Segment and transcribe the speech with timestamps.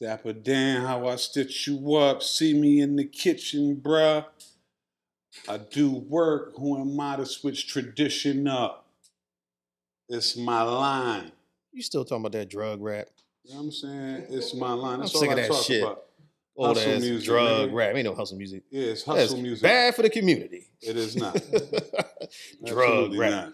[0.00, 2.22] Dapper Dan, how I stitch you up.
[2.22, 4.24] See me in the kitchen, bruh.
[5.48, 6.52] I do work.
[6.56, 8.86] Who am I to switch tradition up?
[10.08, 11.32] It's my line.
[11.72, 13.08] You still talking about that drug rap?
[13.44, 14.26] You know what I'm saying?
[14.30, 15.00] It's my line.
[15.00, 15.82] That's I'm sick all of I that talk shit.
[15.82, 16.02] about.
[16.56, 17.74] Old Hustle ass music, drug nigga.
[17.74, 17.94] rap.
[17.94, 18.62] Ain't no hustle music.
[18.70, 19.62] Yeah, it's That's hustle music.
[19.62, 20.66] bad for the community.
[20.82, 21.34] It is not.
[22.66, 23.30] drug rap.
[23.30, 23.52] not.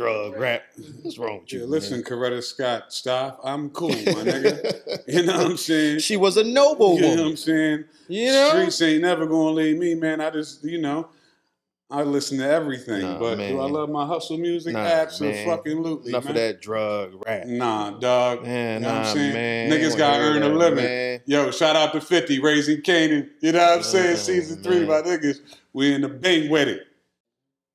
[0.00, 0.62] Drug rap.
[1.02, 1.58] What's wrong with you?
[1.58, 1.72] Yeah, man?
[1.72, 3.38] listen, Coretta Scott, stop.
[3.44, 5.02] I'm cool, my nigga.
[5.06, 5.98] You know what I'm saying?
[5.98, 7.30] she was a noble You know what woman.
[7.32, 7.84] I'm saying?
[8.08, 8.48] You know?
[8.48, 10.22] Streets ain't never gonna leave me, man.
[10.22, 11.10] I just, you know,
[11.90, 13.02] I listen to everything.
[13.02, 14.72] Nah, but do I love my hustle music?
[14.72, 15.42] Nah, Absolutely.
[15.42, 16.30] Enough man.
[16.30, 17.46] of that drug rap.
[17.46, 18.44] Nah, dog.
[18.44, 19.34] Man, you know what nah, I'm saying?
[19.34, 19.70] man.
[19.70, 20.84] Niggas got to wanna earn a living.
[20.84, 21.20] man.
[21.26, 23.28] Yo, shout out to 50, Raising Kanan.
[23.42, 24.10] You know what I'm saying?
[24.12, 24.88] Yeah, Season three, man.
[24.88, 25.40] my niggas.
[25.74, 26.86] We in the bank with it.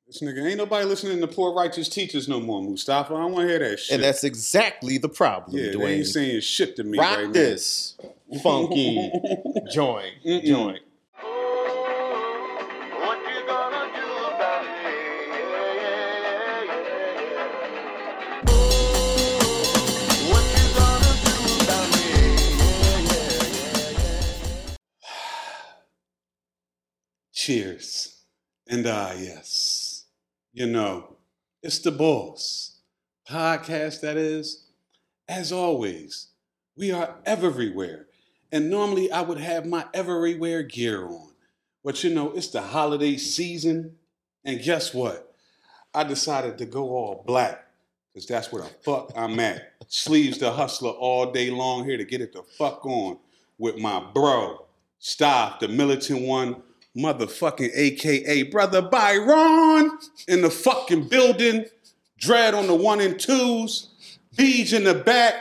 [0.08, 3.16] This nigga, ain't nobody listening to poor righteous teachers no more, Mustafa.
[3.16, 3.96] I don't want to hear that shit.
[3.96, 5.98] And that's exactly the problem, yeah, they Dwayne.
[5.98, 7.98] ain't saying shit to me Rock right this
[8.44, 8.96] funky
[9.74, 10.14] joint.
[10.24, 10.44] Mm-mm.
[10.46, 10.80] Joint.
[13.00, 14.72] What you gonna do about it?
[20.30, 22.00] What you gonna do about it?
[27.34, 28.24] Cheers.
[28.68, 29.85] And ah, yes.
[30.56, 31.18] You know,
[31.62, 32.78] it's the boss.
[33.30, 34.68] Podcast, that is.
[35.28, 36.28] As always,
[36.78, 38.08] we are everywhere.
[38.54, 41.34] And normally I would have my everywhere gear on.
[41.84, 43.98] But you know, it's the holiday season.
[44.46, 45.36] And guess what?
[45.94, 47.68] I decided to go all black
[48.14, 49.74] because that's where the fuck I'm at.
[49.90, 53.18] Sleeves the hustler all day long here to get it the fuck on
[53.58, 54.66] with my bro,
[55.00, 56.64] Stop, the militant one,
[56.96, 59.92] motherfucking AKA Brother Byron
[60.28, 61.66] in the fucking building,
[62.18, 63.90] Dread on the one and twos,
[64.38, 65.36] Beej in the back,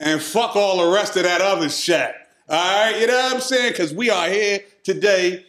[0.00, 2.14] and fuck all the rest of that other shit.
[2.48, 3.72] All right, you know what I'm saying?
[3.72, 5.46] Because we are here today,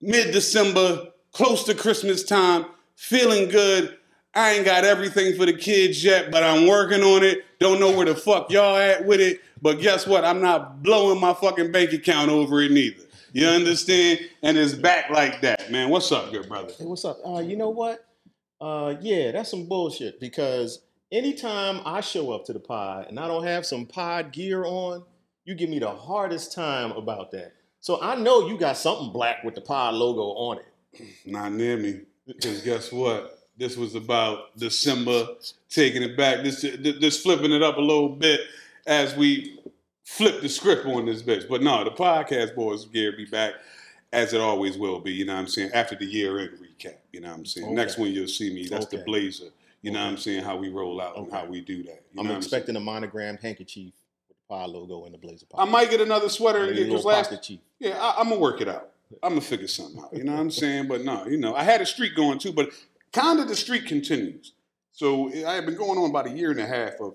[0.00, 3.96] mid December, close to Christmas time, feeling good.
[4.34, 7.38] I ain't got everything for the kids yet, but I'm working on it.
[7.58, 9.40] Don't know where the fuck y'all at with it.
[9.62, 10.24] But guess what?
[10.24, 13.02] I'm not blowing my fucking bank account over it neither.
[13.32, 14.20] You understand?
[14.42, 15.90] And it's back like that, man.
[15.90, 16.72] What's up, good brother?
[16.78, 17.18] Hey, what's up?
[17.26, 18.06] Uh, you know what?
[18.60, 20.80] Uh, yeah, that's some bullshit because
[21.12, 25.04] anytime I show up to the pod and I don't have some pod gear on,
[25.44, 27.52] you give me the hardest time about that.
[27.80, 31.06] So I know you got something black with the pod logo on it.
[31.26, 32.00] Not near me.
[32.26, 33.38] Because guess what?
[33.56, 35.28] This was about December,
[35.70, 38.40] taking it back, this this flipping it up a little bit
[38.86, 39.60] as we
[40.06, 41.48] flip the script on this bitch.
[41.48, 43.54] But no, the podcast boys gear be back
[44.12, 45.12] as it always will be.
[45.12, 45.72] You know what I'm saying?
[45.74, 46.94] After the year end recap.
[47.12, 47.66] You know what I'm saying?
[47.66, 47.74] Okay.
[47.74, 48.68] Next one you'll see me.
[48.68, 49.50] That's the blazer.
[49.82, 50.44] You know what I'm saying?
[50.44, 52.02] How we roll out and how we do that.
[52.14, 53.92] You I'm expecting a monogrammed handkerchief
[54.28, 55.68] with the pod logo and the blazer saying?
[55.68, 57.60] I might get another sweater Maybe a because last pocket chief.
[57.78, 58.90] Yeah, I, I'm gonna work it out.
[59.22, 60.16] I'm gonna figure something out.
[60.16, 60.88] You know what I'm saying?
[60.88, 62.70] But no, you know, I had a streak going too, but
[63.12, 64.52] kind of the streak continues.
[64.92, 67.14] So I have been going on about a year and a half of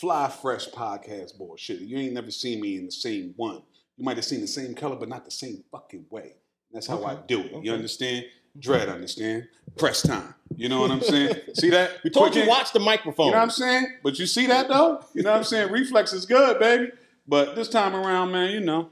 [0.00, 1.80] fly fresh podcast bullshit.
[1.80, 3.62] You ain't never seen me in the same one.
[3.96, 6.34] You might have seen the same color, but not the same fucking way.
[6.72, 7.52] That's how I do it.
[7.54, 7.64] okay.
[7.66, 8.24] You understand?
[8.24, 8.60] Mm-hmm.
[8.60, 9.48] Dread, understand?
[9.76, 10.34] Press time.
[10.56, 11.34] You know what I'm saying?
[11.54, 11.92] see that?
[12.02, 13.26] We told Quick you in- watch the microphone.
[13.26, 13.86] you know what I'm saying?
[14.02, 15.04] But you see that though?
[15.14, 15.70] You know what I'm saying?
[15.72, 16.90] Reflex is good, baby.
[17.26, 18.90] But this time around, man, you know,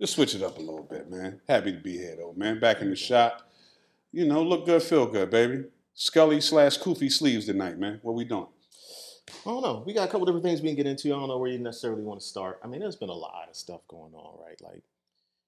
[0.00, 1.40] just switch it up a little bit, man.
[1.48, 2.60] Happy to be here though, man.
[2.60, 3.42] Back in the shop.
[4.12, 5.64] You know, look good, feel good, baby.
[5.94, 7.98] Scully slash Koofy sleeves tonight, man.
[8.02, 8.46] What we doing?
[9.28, 9.82] I don't know.
[9.86, 11.08] We got a couple different things we can get into.
[11.08, 12.60] I don't know where you necessarily want to start.
[12.62, 14.60] I mean, there's been a lot of stuff going on, right?
[14.60, 14.82] Like,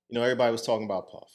[0.09, 1.31] you know, everybody was talking about Puff,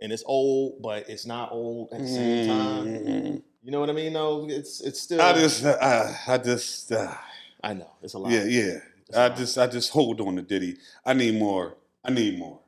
[0.00, 2.86] and it's old, but it's not old at the same time.
[2.86, 4.12] Mm, You know what I mean?
[4.12, 5.20] No, it's it's still.
[5.20, 7.14] I just, uh, I just, uh,
[7.62, 8.32] I know it's a lot.
[8.32, 8.78] yeah, yeah.
[9.08, 10.76] It's I just, I just hold on to Diddy.
[11.04, 11.76] I need more.
[12.04, 12.60] I need more.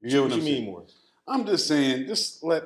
[0.00, 0.84] You get What what you mean more?
[1.28, 2.64] I'm just saying, just let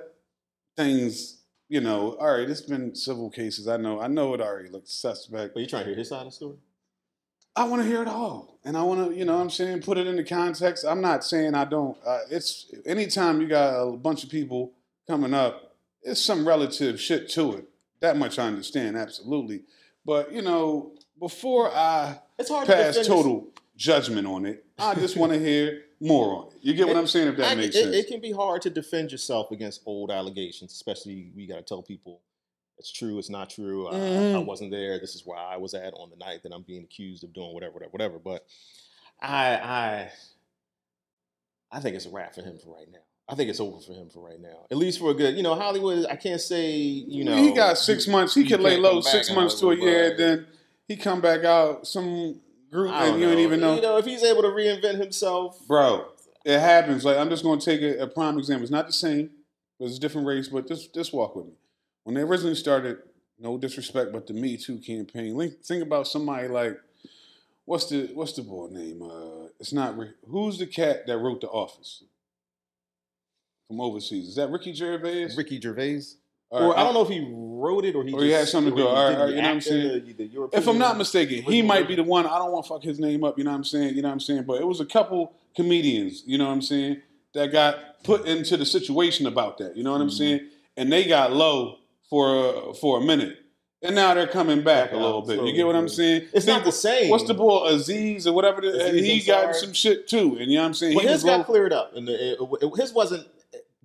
[0.77, 1.37] things,
[1.69, 3.69] you know, all right, it's been civil cases.
[3.69, 5.55] I know, I know it already looks suspect.
[5.55, 6.57] But you trying to hear his side of the story?
[7.57, 8.59] I want to hear it all.
[8.65, 10.85] And I want to, you know what I'm saying, put it into context.
[10.85, 11.97] I'm not saying I don't.
[12.07, 14.73] Uh, it's anytime you got a bunch of people
[15.07, 17.69] coming up, it's some relative shit to it.
[18.01, 19.63] That much I understand, absolutely.
[20.05, 24.95] But, you know, before I It's hard to pass defend total judgment on it, I
[24.95, 26.59] just want to hear more on it.
[26.63, 27.97] You get what It- I'm saying, if that I- makes it, sense?
[27.97, 31.83] It can be hard to defend yourself against old allegations, especially we got to tell
[31.83, 32.21] people
[32.79, 33.87] it's true, it's not true.
[33.89, 34.45] Uh, I Mhm.
[34.47, 34.99] wasn't there.
[34.99, 37.55] This is where I was at on the night that I'm being accused of doing
[37.55, 38.19] whatever, whatever, whatever.
[38.19, 38.47] But
[39.21, 40.13] I, I,
[41.73, 42.99] I think it's a wrap for him for right now.
[43.29, 44.67] I think it's over for him for right now.
[44.71, 46.07] At least for a good, you know, Hollywood.
[46.07, 48.35] I can't say, you know, he got six months.
[48.35, 50.17] He you could lay low six months to a year.
[50.17, 50.47] Then
[50.87, 51.87] he come back out.
[51.89, 52.41] Some
[52.77, 53.33] group and don't you know.
[53.33, 53.75] ain't even know.
[53.75, 56.07] You know, if he's able to reinvent himself, Bro,
[56.45, 57.05] it happens.
[57.05, 58.63] Like I'm just gonna take a, a prime example.
[58.63, 59.31] It's not the same.
[59.81, 61.53] It's a different race, but just just walk with me.
[62.05, 62.99] When they originally started,
[63.39, 65.37] no disrespect, but the Me Too campaign.
[65.39, 66.79] Think, think about somebody like
[67.65, 69.03] what's the what's the boy name?
[69.03, 69.97] Uh, it's not
[70.29, 72.05] who's the cat that wrote The Office
[73.67, 74.29] from overseas.
[74.29, 75.31] Is that Ricky Gervais?
[75.37, 76.03] Ricky Gervais.
[76.51, 78.47] All or I don't know if he wrote it or he Or just he had
[78.49, 78.87] something to do.
[78.87, 80.05] All right, right, you know what I'm saying?
[80.17, 82.27] the- the If I'm not mistaken, he might be the one.
[82.27, 83.37] I don't want to fuck his name up.
[83.39, 83.95] You know what I'm saying?
[83.97, 84.45] You know what I'm saying?
[84.45, 86.23] But it was a couple comedians.
[86.27, 87.03] You know what I'm saying?
[87.35, 89.77] That got put into the situation about that.
[89.77, 90.13] You know what I'm Mhm.
[90.19, 90.41] saying?
[90.77, 91.79] And they got low
[92.09, 93.37] for for a minute,
[93.83, 95.43] and now they're coming back, Back a little out bit.
[95.43, 96.29] You get what I'm saying?
[96.33, 97.11] It's Think- not the same.
[97.11, 98.61] What's the boy Aziz or whatever?
[98.61, 100.95] The, Aziz he got some shit too, and you know what I'm saying?
[100.95, 103.27] Well, he his was low- got cleared up, and the, it, it- his wasn't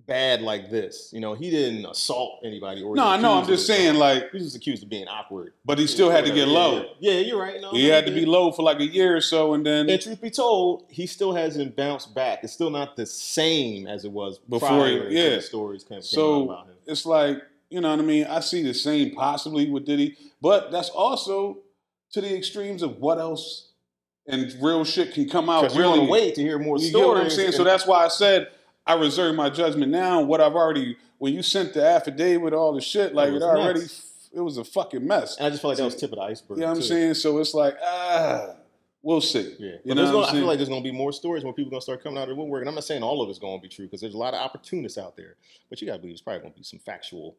[0.06, 1.10] bad like this.
[1.12, 2.82] You know, he didn't assault anybody.
[2.82, 3.34] Or No, I know.
[3.34, 5.52] I'm just saying, like, he was accused of being awkward.
[5.64, 6.90] but he still had to get low.
[7.00, 7.60] Yeah, you're right.
[7.60, 10.00] No, He had to be low for like a year or so, and then And
[10.00, 12.40] truth be told, he still hasn't bounced back.
[12.42, 15.36] It's still not the same as it was Before, yeah.
[15.36, 16.74] the stories came, So, out about him.
[16.86, 17.38] it's like
[17.70, 18.26] you know what I mean.
[18.26, 21.58] I see the same possibly with Diddy, but that's also
[22.12, 23.68] to the extremes of what else
[24.26, 25.72] and real shit can come out.
[25.72, 27.02] You Really, want to wait to hear more you stories.
[27.02, 27.52] get what I'm saying.
[27.52, 28.48] So that's why I said
[28.86, 30.20] I reserve my judgment now.
[30.22, 33.80] What I've already when you sent the affidavit, all the shit, like It it, already,
[33.80, 34.28] nuts.
[34.34, 35.36] it was a fucking mess.
[35.36, 36.58] and I just feel like that was tip of the iceberg.
[36.58, 36.88] You know what I'm too.
[36.88, 37.14] saying?
[37.14, 38.56] So it's like ah,
[39.02, 39.54] we'll see.
[39.58, 41.12] Yeah, You but know what gonna, I'm I feel like there's going to be more
[41.12, 42.62] stories when people are going to start coming out of the woodwork.
[42.62, 44.34] And I'm not saying all of it's going to be true because there's a lot
[44.34, 45.36] of opportunists out there.
[45.70, 47.36] But you got to believe it's probably going to be some factual,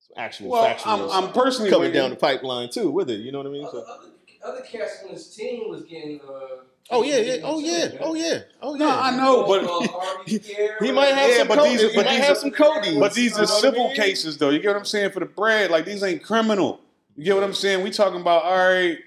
[0.00, 3.20] some actual Well, factual I'm, I'm personally coming waiting- down the pipeline too with it.
[3.20, 3.64] You know what I mean?
[3.66, 4.08] Other, So, other,
[4.56, 6.20] other cats on his team was getting.
[6.22, 8.84] Uh, oh yeah, yeah, oh yeah, oh yeah, oh yeah.
[8.84, 11.70] No, I know, but- Harvey Pierre, He might have Yeah, some but Cody.
[11.70, 12.98] these- he but might these have are- some Cody.
[12.98, 13.96] But these are know what I civil mean?
[13.96, 14.50] cases, though.
[14.50, 15.10] You get what I'm saying?
[15.12, 16.80] For the bread, like these ain't criminal.
[17.16, 17.82] You get what I'm saying?
[17.82, 18.98] We talking about all right.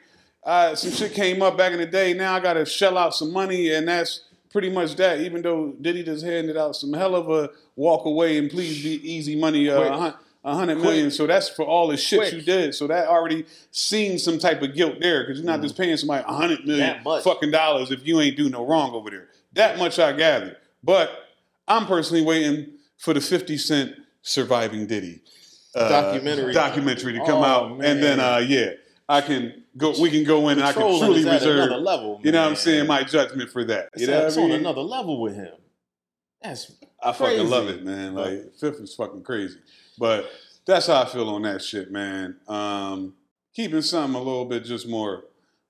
[0.44, 2.14] Uh, some shit came up back in the day.
[2.14, 5.20] Now I got to shell out some money, and that's pretty much that.
[5.22, 9.12] Even though Diddy just handed out some hell of a walk away and please be
[9.12, 10.14] easy money, uh, Quick.
[10.46, 11.12] A hun- a hundred million.
[11.12, 12.34] So that's for all the shit Quick.
[12.34, 12.74] you did.
[12.76, 16.24] So that already seen some type of guilt there because you're not just paying somebody
[16.28, 17.24] a hundred million Mm-hmm.
[17.24, 19.28] Fucking dollars if you ain't do no wrong over there.
[19.54, 20.58] That much I gather.
[20.84, 21.10] But
[21.68, 25.22] I'm personally waiting for the 50 Cent surviving Diddy
[25.76, 26.54] uh, Documentary.
[26.54, 28.72] documentary to come Oh, out, and then uh, yeah,
[29.10, 29.94] I can go.
[30.00, 31.58] We can go in, and I can truly reserve.
[31.66, 32.22] another level.
[32.24, 32.88] You know what I'm saying?
[32.88, 33.90] My judgment for that.
[33.94, 34.60] It's, You know at- what it's I on mean?
[34.62, 35.54] another level with him.
[36.42, 36.72] That's
[37.04, 38.14] I fucking love it, man.
[38.16, 39.58] Like Fifth is fucking crazy,
[39.98, 40.30] but
[40.66, 42.38] that's how I feel on that shit, man.
[42.48, 43.14] Um,
[43.54, 45.26] keeping something a little bit just more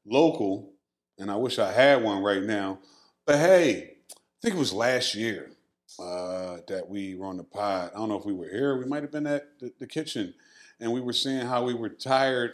[0.05, 0.71] local,
[1.17, 2.79] and I wish I had one right now.
[3.25, 5.51] But hey, I think it was last year
[5.99, 7.91] uh, that we were on the pod.
[7.93, 8.77] I don't know if we were here.
[8.77, 10.33] We might have been at the, the kitchen,
[10.79, 12.53] and we were saying how we were tired.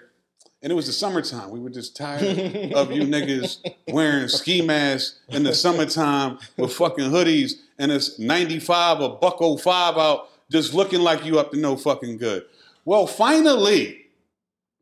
[0.63, 1.49] And it was the summertime.
[1.49, 2.23] We were just tired
[2.75, 9.01] of you niggas wearing ski masks in the summertime with fucking hoodies and it's 95
[9.01, 12.43] or buck 05 out just looking like you up to no fucking good.
[12.83, 14.05] Well, finally,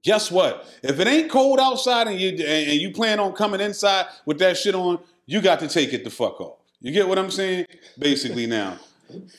[0.03, 0.67] guess what?
[0.81, 4.57] If it ain't cold outside and you and you plan on coming inside with that
[4.57, 6.57] shit on, you got to take it the fuck off.
[6.81, 7.65] You get what I'm saying?
[7.97, 8.79] Basically now.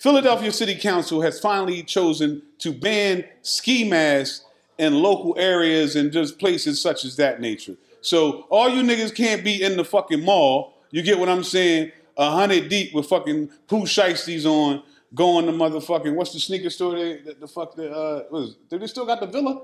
[0.01, 4.45] Philadelphia City Council has finally chosen to ban ski masks
[4.79, 7.77] in local areas and just places such as that nature.
[8.01, 10.75] So all you niggas can't be in the fucking mall.
[10.91, 11.93] You get what I'm saying?
[12.17, 14.83] A hundred deep with fucking Pooh Shiesties on,
[15.15, 16.95] going to motherfucking what's the sneaker store?
[16.97, 19.63] They, the, the fuck the uh, what is, do they still got the Villa?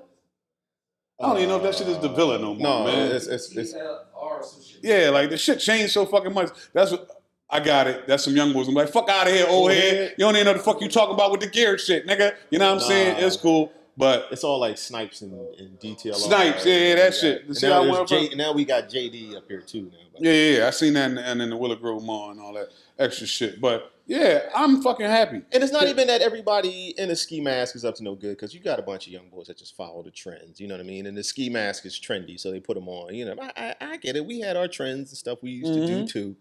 [1.20, 3.12] I don't even know if that shit is the Villa no more, No, man.
[3.12, 4.80] it's it's, it's DTLR or some shit.
[4.82, 6.50] Yeah, like the shit changed so fucking much.
[6.72, 7.08] That's what
[7.48, 8.06] I got it.
[8.06, 8.68] That's some young boys.
[8.68, 10.14] I'm like, fuck out of here, old head.
[10.18, 12.34] You don't even know the fuck you talking about with the gear shit, nigga.
[12.50, 13.16] You know what I'm saying?
[13.24, 16.14] It's cool, but it's all like snipes and, and detail.
[16.14, 17.46] Snipes, yeah, yeah, that shit.
[17.46, 19.84] And See now, how I there's went J, now we got JD up here too.
[19.84, 20.66] Now, yeah, yeah, yeah.
[20.66, 23.60] I seen that in, and in the Willow Grove Mall and all that extra shit.
[23.60, 25.42] But yeah, I'm fucking happy.
[25.52, 28.36] And it's not even that everybody in a ski mask is up to no good
[28.36, 30.60] because you got a bunch of young boys that just follow the trends.
[30.60, 31.06] You know what I mean?
[31.06, 33.14] And the ski mask is trendy, so they put them on.
[33.14, 34.24] You know, I, I, I get it.
[34.24, 36.08] We had our trends and stuff we used to do Mhm.
[36.08, 36.36] too.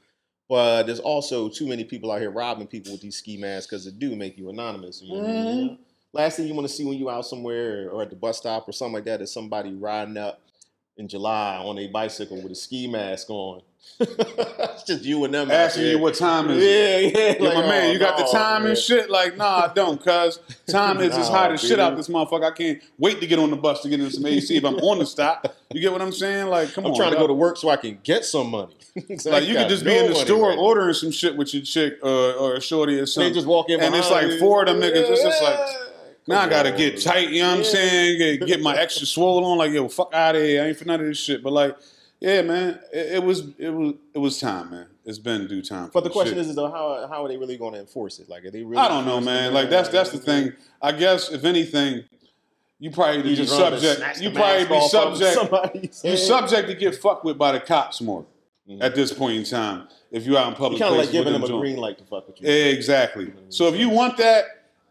[0.48, 3.88] But there's also too many people out here robbing people with these ski masks because
[3.88, 5.02] it do make you anonymous.
[5.02, 5.70] You know what I mean?
[5.72, 5.78] Mhm.
[6.14, 8.70] Last thing you want to see when you out somewhere or at the bus stop
[8.70, 10.40] or something like that is somebody riding up
[10.98, 13.62] in July on a bicycle with a ski mask on.
[14.00, 15.52] it's just you and them.
[15.52, 17.14] Asking you what time is it.
[17.16, 17.36] Yeah, yeah.
[17.40, 18.72] Yeah, my man, oh, you got the time man.
[18.72, 19.12] and shit?
[19.12, 22.46] Like, nah, I don't, cuz time is as hot as shit out this motherfucker.
[22.46, 24.76] I can't wait to get on the bus to get in some AC if I'm
[24.78, 25.56] on the stop.
[25.72, 26.48] You get what I'm saying?
[26.48, 26.98] Like, come I'm on.
[26.98, 28.76] trying to go to work so I can get some money.
[29.20, 31.54] So Like, you could just no be in the store right ordering some shit with
[31.54, 33.34] your chick uh, or a shorty or They something.
[33.34, 34.40] just walk in And it's like you.
[34.40, 35.76] four of them niggas, it's just like, Yeah.
[36.28, 38.18] Now I gotta get tight, you know what I'm saying?
[38.40, 40.64] Get, get my extra swole on, like, yo, fuck out of here.
[40.64, 41.44] I ain't for none of this shit.
[41.44, 41.78] But like,
[42.20, 42.80] Yeah, man.
[42.92, 44.88] It, it was it was it was time, man.
[45.06, 45.92] It's been due time.
[45.94, 48.28] But the question is, is though, how how are they really going to enforce it?
[48.28, 48.78] Like, are they really?
[48.78, 49.54] I don't know, man.
[49.54, 50.54] Like that's that's the thing.
[50.82, 52.06] I guess if anything,
[52.80, 54.22] you probably be You just just run to snatch subject.
[54.22, 56.04] You probably be subject.
[56.04, 58.26] You subject to get fucked with by the cops more
[58.68, 58.82] Mhm.
[58.82, 59.88] at this point in time.
[60.10, 61.78] If you're out in public, You kind of like giving with them a doing- green
[61.78, 62.50] light to fuck with you.
[62.50, 63.32] Exactly.
[63.50, 64.46] So if you want that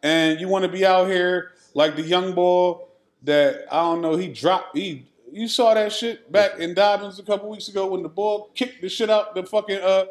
[0.04, 2.76] and you want to be out here like the young boy
[3.22, 7.24] that I don't know, he dropped he you saw that shit back in Dobbins a
[7.24, 10.04] couple weeks ago when the boy kicked the shit out the fucking uh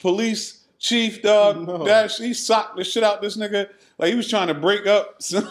[0.00, 1.64] police chief dog.
[1.64, 1.84] No.
[1.84, 3.68] That he socked the shit out this nigga.
[3.98, 5.48] Like he was trying to break up some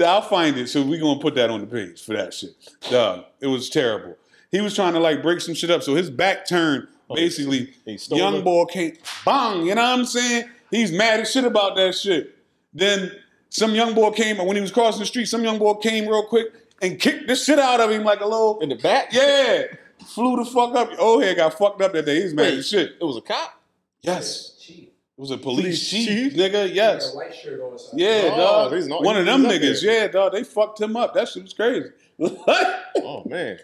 [0.00, 2.50] I'll find it, so we gonna put that on the page for that shit.
[2.90, 4.16] Dog, it was terrible.
[4.52, 6.86] He was trying to like break some shit up, so his back turned.
[7.10, 8.92] Oh, Basically, he young boy came,
[9.24, 10.44] bang, you know what I'm saying?
[10.70, 12.36] He's mad as shit about that shit.
[12.74, 13.12] Then
[13.48, 16.06] some young boy came, and when he was crossing the street, some young boy came
[16.06, 16.48] real quick
[16.82, 19.12] and kicked the shit out of him like a little, In the back?
[19.12, 19.62] yeah,
[20.06, 20.90] flew the fuck up.
[20.98, 22.22] Old head got fucked up that day.
[22.22, 22.92] He's mad Wait, as shit.
[23.00, 23.60] It was a cop.
[24.02, 26.34] Yes, it was a police, Police chief, chief?
[26.34, 26.68] nigga.
[26.68, 27.78] He Yes, had a white shirt on.
[27.94, 28.74] yeah, Oh, dog.
[28.74, 29.82] he's not- One of them niggas.
[29.82, 30.02] there.
[30.02, 30.32] Yeah, dog.
[30.32, 31.14] They fucked him up.
[31.14, 31.88] That shit was crazy.
[33.00, 33.58] Oh man.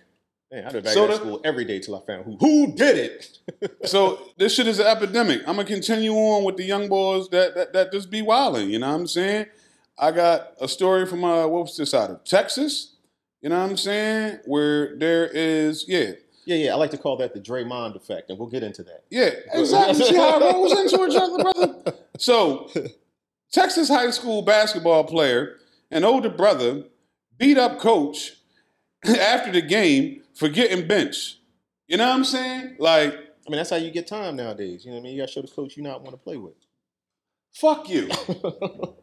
[0.55, 2.97] Man, I'd been back So the- school every day till I found who who did
[2.97, 3.39] it.
[3.89, 5.41] so this shit is an epidemic.
[5.41, 8.71] I'm gonna continue on with the young boys that that, that just be wilding.
[8.71, 9.47] You know what I'm saying?
[9.99, 12.95] I got a story from uh, what was this out of Texas?
[13.43, 14.41] You know what I'm saying?
[14.47, 16.13] Where there is, yeah,
[16.47, 16.73] yeah, yeah.
[16.73, 19.05] I like to call that the Draymond effect, and we'll get into that.
[19.11, 20.05] yeah, exactly.
[20.05, 21.95] See how it rolls into each other, brother.
[22.17, 22.71] So,
[23.53, 25.57] Texas high school basketball player,
[25.91, 26.85] an older brother,
[27.39, 28.37] beat up coach
[29.21, 31.39] after the game for getting benched.
[31.87, 32.77] You know what I'm saying?
[32.79, 34.85] Like, I mean, that's how you get time nowadays.
[34.85, 35.13] You know what I mean?
[35.15, 36.55] You got to show the coach you not want to play with.
[37.53, 38.09] fuck you.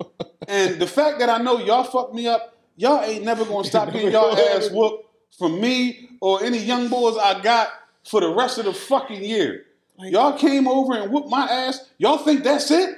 [0.47, 3.93] And the fact that I know y'all fucked me up, y'all ain't never gonna stop
[3.93, 5.05] getting y'all ass whooped
[5.37, 7.69] from me or any young boys I got
[8.09, 9.65] for the rest of the fucking year.
[9.97, 11.89] Like- Y'all came over and whooped my ass.
[11.99, 12.95] Y'all think that's it?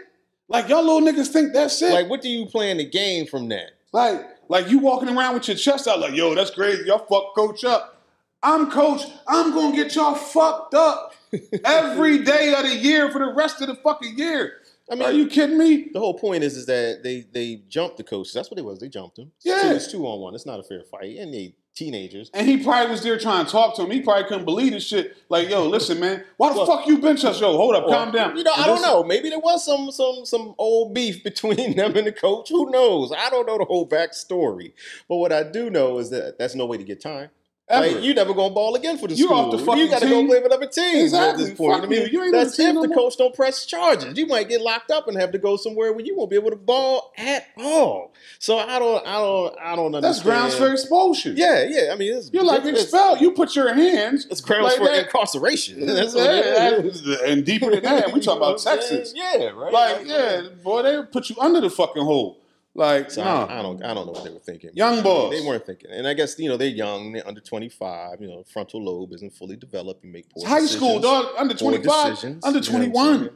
[0.48, 1.91] Like y'all little niggas think that's it?
[1.93, 3.72] like, what do you plan to gain from that?
[3.93, 6.83] Like, like you walking around with your chest out, like, yo, that's crazy.
[6.88, 8.01] Y'all fuck coach up.
[8.41, 9.03] I'm coach.
[9.25, 11.13] I'm gonna get y'all fucked up
[11.63, 14.53] every day of the year for the rest of the fucking year.
[14.91, 15.88] I mean, Are you kidding me?
[15.93, 18.33] the whole point is is that they they jumped the coach.
[18.33, 18.79] That's what it was.
[18.79, 19.31] They jumped him.
[19.41, 19.71] Yeah.
[19.71, 20.35] it's two on one.
[20.35, 22.30] It's not a fair fight, and they teenagers.
[22.34, 23.92] And he probably was there trying to talk to him.
[23.92, 25.18] He probably couldn't believe this shit.
[25.30, 27.39] Like, yo, listen, man, why the Well- fuck you bench us?
[27.42, 28.38] Yo, hold up, calm down.
[28.38, 29.03] You know, I don't know.
[29.03, 32.50] Maybe there was some some some old beef between them and the coach.
[32.50, 33.12] Who knows?
[33.12, 34.74] I don't know the whole backstory.
[35.10, 37.30] But what I do know is that that's no way to get time.
[37.74, 37.96] Ever.
[37.96, 39.38] Like, you never gonna ball again for the You school.
[39.38, 40.27] off the fucking you got to team.
[40.27, 41.44] go play for another team Exactly.
[41.44, 41.74] at this point.
[41.75, 42.08] Fuck I mean, you.
[42.08, 42.98] You ain't that's on the team if no the more.
[42.98, 44.18] coach don't press charges.
[44.18, 46.50] You might get locked up and have to go somewhere where you won't be able
[46.51, 48.13] to ball at all.
[48.39, 50.03] So I don't, I don't, I don't understand.
[50.03, 51.36] That's grounds for expulsion.
[51.38, 51.92] Yeah, yeah.
[51.92, 53.22] I mean, it's, You're like expelled.
[53.22, 54.27] You put your hands.
[54.30, 55.06] It's grounds like for that.
[55.06, 55.86] incarceration.
[55.86, 57.03] That's what Yeah, it is.
[57.03, 59.00] that- and deeper than that, we talk about You know what I'm saying?
[59.00, 59.13] Texas.
[59.15, 59.72] Yeah, right.
[59.74, 62.38] Like, yeah, boy, they put you under the fucking hole.
[62.75, 63.30] Like, So no.
[63.30, 64.72] I, I don't, I don't know what they were thinking.
[64.74, 65.32] Young boys.
[65.39, 68.20] they weren't thinking, and I guess you know they're young, they're under twenty five.
[68.20, 70.03] You know, frontal lobe isn't fully developed.
[70.03, 71.27] You make poor high school, dog.
[71.38, 73.30] Under 25, decisions, under you know 21.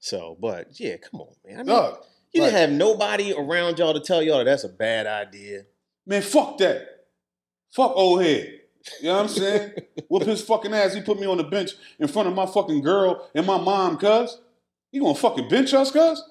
[0.00, 1.54] So, but yeah, come on, man.
[1.54, 1.98] I mean, Dog.
[2.32, 5.62] you like- didn't have nobody around y'all to tell y'all that that's a bad idea.
[6.06, 6.86] Man, fuck that.
[7.72, 8.60] Fuck old head.
[9.00, 9.72] You know what I'm saying?
[10.08, 10.92] Whoop his fucking ass.
[10.92, 13.96] He put me on the bench in front of my fucking girl and my mom,
[13.96, 14.38] cuz.
[14.92, 16.22] He gonna fucking bench us, cuz?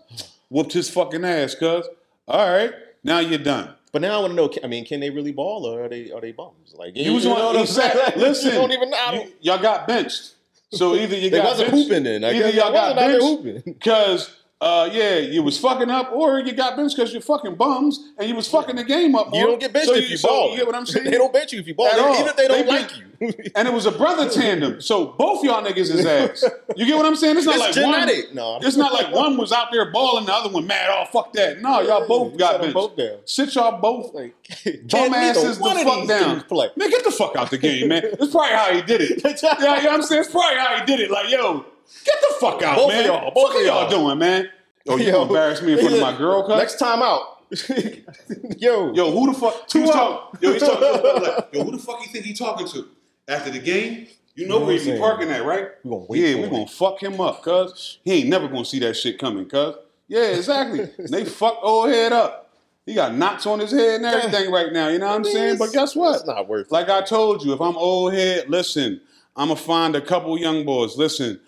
[0.50, 1.88] Whooped his fucking ass, cuz.
[2.28, 2.72] All right,
[3.04, 3.70] now you're done.
[3.92, 4.52] But now I want to know.
[4.64, 6.74] I mean, can they really ball, or are they are they bums?
[6.76, 7.96] Like He was you on- know what I'm saying?
[8.16, 8.92] listen, you don't even.
[8.94, 10.34] I You, y'all got benched.
[10.72, 12.24] So either you they got wasn't benched, hooping then.
[12.24, 16.12] I either y'all got wasn't out there benched because uh, yeah, you was fucking up,
[16.14, 19.34] or you got benched because you're fucking bums and you was fucking the game up.
[19.34, 20.52] You don't get benched So if you so ball.
[20.52, 21.06] You get what I'm saying?
[21.06, 22.14] they don't bench you if you ball, At all.
[22.16, 23.04] even if they don't They like you.
[23.56, 24.82] and it was a brother tandem.
[24.82, 26.44] So both y'all niggas is ass.
[26.76, 27.38] You get what I'm saying?
[27.38, 28.36] It's not it's like one.
[28.36, 30.90] no, It's not like one was out there balling, the other one mad.
[30.92, 31.62] Oh fuck that!
[31.62, 32.74] No, y'all both You got benched.
[32.74, 33.18] both down.
[33.26, 34.34] Sit y'all both Like,
[34.66, 36.42] bum can neither asses the fuck down.
[36.44, 36.70] Play.
[36.76, 38.02] Man, get the fuck out the game, man.
[38.18, 39.22] That's probably how he did it.
[39.24, 40.22] Yeah, you know what I'm saying?
[40.22, 41.12] It's probably how he did it.
[41.12, 41.66] Like, yo,
[42.06, 43.06] get the fuck out, Both of man.
[43.06, 44.50] y'all, both What of are y'all doing, man?
[44.86, 46.58] Yo, you Yo, embarrass me in front of my girl, cuz?
[46.58, 47.22] Next time out.
[48.58, 49.68] Yo, Yo, who the fuck?
[49.68, 50.40] Two talking.
[50.42, 51.24] Yo, he's talking.
[51.24, 52.88] Like, yo, who the fuck you think he talking to?
[53.28, 55.68] After the game, you know know where he be parking at, right?
[55.84, 58.80] we gonna wait Yeah, we gonna fuck him up, cuz he ain't never gonna see
[58.80, 59.76] that shit coming, cuz.
[60.08, 60.90] Yeah, exactly.
[61.10, 62.52] they fuck old head up.
[62.86, 64.90] He got knots on his head and everything right now.
[64.90, 65.58] You know what I'm saying?
[65.58, 66.16] But guess what?
[66.18, 66.72] It's not worth it.
[66.72, 69.00] Like I told you, if I'm old head, listen,
[69.38, 70.98] I'm gonna find a couple young boys.
[70.98, 71.40] Listen,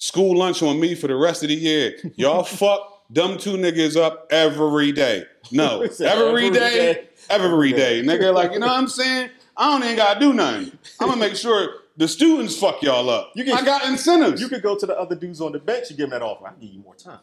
[0.00, 1.94] school lunch on me for the rest of the year.
[2.16, 5.24] Y'all fuck them two niggas up every day.
[5.52, 7.08] No, every every day, day.
[7.28, 8.34] every day, nigga.
[8.34, 9.30] Like you know what I'm saying?
[9.56, 10.72] I don't ain't gotta do nothing.
[11.00, 13.32] I'm gonna make sure the students fuck y'all up.
[13.36, 14.40] You can- I got incentives.
[14.40, 16.46] You could go to the other dudes on the bench and give them that offer.
[16.48, 17.18] I give you more time.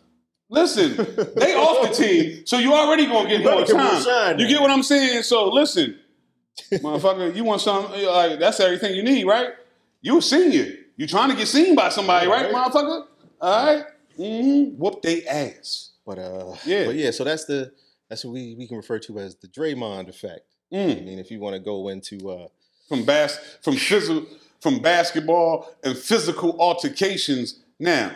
[0.50, 0.96] Listen,
[1.36, 4.01] they off the team, so you already gonna get You more time.
[4.01, 5.24] shine you get what I'm saying?
[5.24, 6.00] So listen,
[6.72, 9.50] motherfucker, you want something like that's everything you need, right?
[10.01, 10.74] You a senior.
[10.98, 12.72] You trying to get seen by somebody, right, Right.
[12.72, 13.06] motherfucker?
[13.39, 13.86] All right.
[14.20, 14.77] Mm-hmm.
[14.77, 15.92] Whoop they ass.
[16.06, 16.86] But uh, Yeah.
[16.86, 17.12] but yeah.
[17.12, 17.72] So that's the
[18.10, 20.42] that's what we we can refer to as the Draymond effect.
[20.72, 21.06] I Mm.
[21.06, 22.48] mean, if you want to go into uh,
[22.89, 24.25] From bas- from physical
[24.60, 27.60] from basketball and physical altercations.
[27.80, 28.12] Now,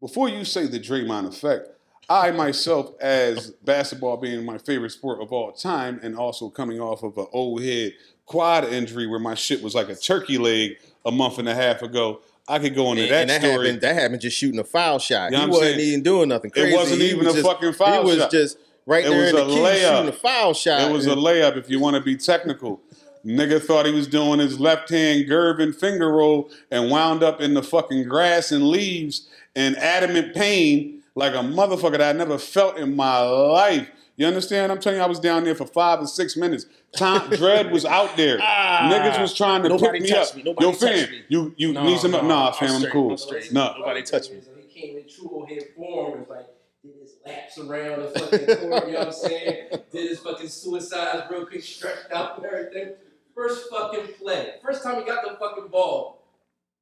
[0.00, 1.68] before you say the Draymond effect,
[2.08, 7.02] I myself, as basketball being my favorite sport of all time, and also coming off
[7.02, 7.92] of an old head
[8.24, 11.80] quad injury where my shit was like a turkey leg a month and a half
[11.80, 13.66] ago, I could go into and, that, and that story.
[13.66, 13.80] happened.
[13.82, 15.30] That happened just shooting a foul shot.
[15.30, 15.80] You know he wasn't saying?
[15.88, 16.76] even doing nothing crazy.
[16.76, 18.00] wasn't He even was a just- fucking foul shot.
[18.02, 18.30] He was shot.
[18.30, 19.96] just right It there was in the a key layup.
[19.96, 20.80] shooting a foul shot.
[20.82, 22.80] It was a layup if you want to be technical.
[23.24, 27.54] Nigga thought he was doing his left hand Gervin finger roll and wound up in
[27.54, 32.76] the fucking grass and leaves in adamant pain like a motherfucker that I never felt
[32.78, 33.88] in my life.
[34.16, 34.72] You understand?
[34.72, 36.64] I'm telling you, I was down there for five or six minutes.
[36.96, 38.38] Tom Dread was out there.
[38.40, 38.88] Ah.
[38.90, 40.34] Niggas was trying to Nobody pick me up.
[40.34, 40.42] me.
[40.42, 41.22] Nobody Yo, fam, me.
[41.28, 42.12] you you No, need some?
[42.12, 43.10] no, nah, I'm fam, I'm straight, cool.
[43.10, 43.52] I'm straight.
[43.52, 44.40] No, Nobody touched me.
[44.68, 46.20] He came in true old head form.
[46.22, 46.46] It's like
[46.82, 48.86] did his laps around the fucking court.
[48.86, 49.68] You know what I'm saying?
[49.92, 52.94] Did his fucking suicides real quick, stretched out and everything.
[53.34, 54.52] First fucking play.
[54.64, 56.22] First time he got the fucking ball,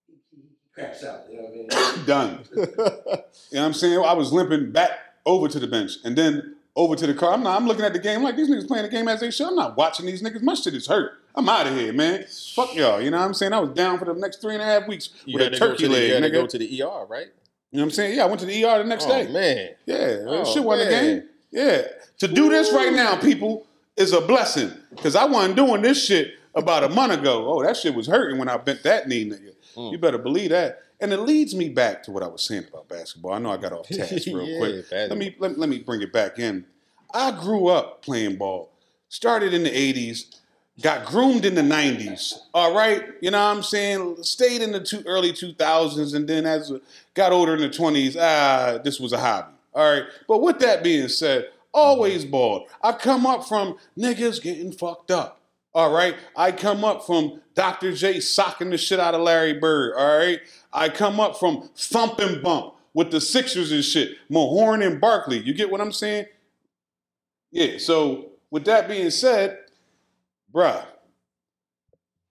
[0.07, 1.23] he, he craps out.
[1.29, 2.07] You know what I mean?
[2.07, 2.45] done.
[3.50, 3.99] You know what I'm saying?
[4.05, 4.91] I was limping back
[5.26, 7.33] over to the bench and then over to the car.
[7.35, 9.31] I'm not, I'm looking at the game like these niggas playing the game as they
[9.31, 9.47] should.
[9.49, 10.43] I'm not watching these niggas.
[10.43, 11.12] My shit is hurt.
[11.35, 12.25] I'm out of here, man.
[12.54, 13.00] Fuck y'all.
[13.00, 13.52] You know what I'm saying?
[13.52, 15.85] I was down for the next three and a half weeks You with a turkey
[15.85, 17.26] the, leg, you had to go to the ER, right?
[17.71, 18.16] you know what I'm saying?
[18.16, 19.33] Yeah, I went to the ER the next oh day.
[19.33, 21.04] man, Yeah, Oh, shit wasn't a man.
[21.21, 21.28] game.
[21.50, 21.83] Yeah.
[22.19, 23.66] To do this right now, people,
[23.97, 24.73] is a blessing.
[24.90, 27.52] Because I wasn't doing this shit about a month ago.
[27.52, 29.54] Oh, that shit was hurting when I bent that knee, nigga.
[29.76, 29.90] Mm.
[29.93, 30.84] You better believe that.
[31.01, 33.33] And it leads me back to what I was saying about basketball.
[33.33, 34.91] I know I got off task real Yeah, quick.
[34.91, 36.64] Let me let, let me bring it back in.
[37.12, 38.71] I grew up playing ball.
[39.09, 40.40] Started in the 80s,
[40.83, 42.35] got groomed in the 90s.
[42.53, 44.23] All right, you know what I'm saying?
[44.25, 46.73] Stayed in the two, early 2000s and then as
[47.14, 49.53] got older in the 20s, ah, this was a hobby.
[49.75, 50.05] All right.
[50.29, 52.68] But with that being said, always balled.
[52.83, 55.40] I come up from niggas getting fucked up.
[55.75, 56.14] All right.
[56.37, 57.92] I come up from Dr.
[57.92, 59.95] J socking the shit out of Larry Bird.
[59.97, 60.40] All right.
[60.75, 64.17] I come up from thump and bump with the Sixers and shit.
[64.31, 65.39] Mahorn and Barkley.
[65.39, 66.27] You get what I'm saying?
[67.53, 67.79] Yeah.
[67.79, 69.59] So with that being said,
[70.53, 70.85] bruh,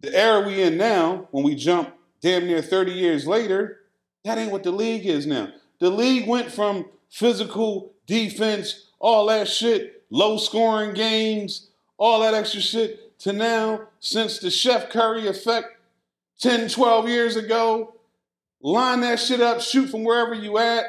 [0.02, 3.80] the era we in now, when we jump damn near 30 years later,
[4.26, 5.50] that ain't what the league is now.
[5.80, 12.60] The league went from physical defense, all that shit, low scoring games, all that extra
[12.62, 15.68] shit, to now, since the Chef Curry effect
[16.40, 17.93] 10, 12 years ago,
[18.63, 20.86] line that shit up, shoot from wherever you at,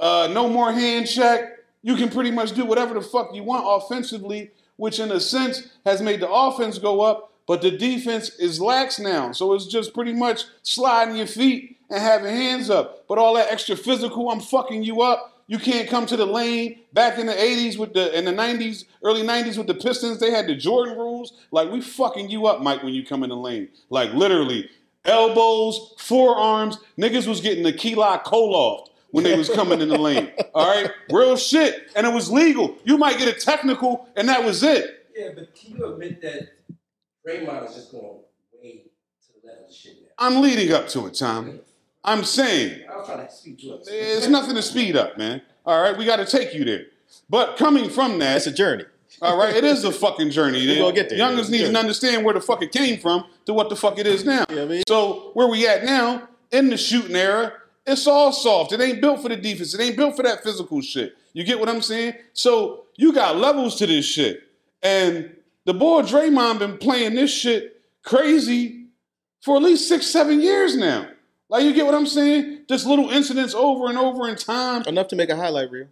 [0.00, 1.52] uh, no more hand check.
[1.82, 5.68] You can pretty much do whatever the fuck you want offensively, which in a sense
[5.86, 9.32] has made the offense go up, but the defense is lax now.
[9.32, 13.06] So it's just pretty much sliding your feet and having hands up.
[13.06, 15.30] But all that extra physical, I'm fucking you up.
[15.46, 16.80] You can't come to the lane.
[16.94, 20.30] Back in the 80s with the in the 90s, early 90s with the Pistons, they
[20.30, 21.34] had the Jordan rules.
[21.50, 23.68] Like we fucking you up, Mike, when you come in the lane.
[23.90, 24.70] Like literally,
[25.04, 26.78] elbows, forearms.
[26.98, 30.32] Niggas was getting the Kila Koloft when they was coming in the lane.
[30.54, 32.76] All right, real shit, and it was legal.
[32.84, 35.06] You might get a technical, and that was it.
[35.16, 36.48] Yeah, but can you admit that
[37.26, 38.18] Draymond is just going
[38.60, 40.08] way to the left of the shit now?
[40.18, 41.60] I'm leading up to it, Tom.
[42.04, 43.88] I'm saying I was trying to speak to us.
[43.90, 45.40] it's nothing to speed up, man.
[45.64, 46.86] All right, we got to take you there.
[47.30, 48.84] But coming from that, it's a journey.
[49.22, 50.66] All right, it is a fucking journey.
[50.66, 51.18] We gonna get there.
[51.18, 54.06] Youngers need to understand where the fuck it came from to what the fuck it
[54.06, 54.44] is now.
[54.48, 54.82] You know I mean?
[54.88, 57.52] So where we at now in the shooting era,
[57.86, 58.72] it's all soft.
[58.72, 59.74] It ain't built for the defense.
[59.74, 61.16] It ain't built for that physical shit.
[61.32, 62.14] You get what I'm saying?
[62.32, 64.42] So you got levels to this shit,
[64.82, 68.86] and the boy Draymond been playing this shit crazy
[69.42, 71.08] for at least six, seven years now.
[71.48, 72.64] Like you get what I'm saying?
[72.68, 74.82] Just little incidents over and over in time.
[74.86, 75.88] Enough to make a highlight reel.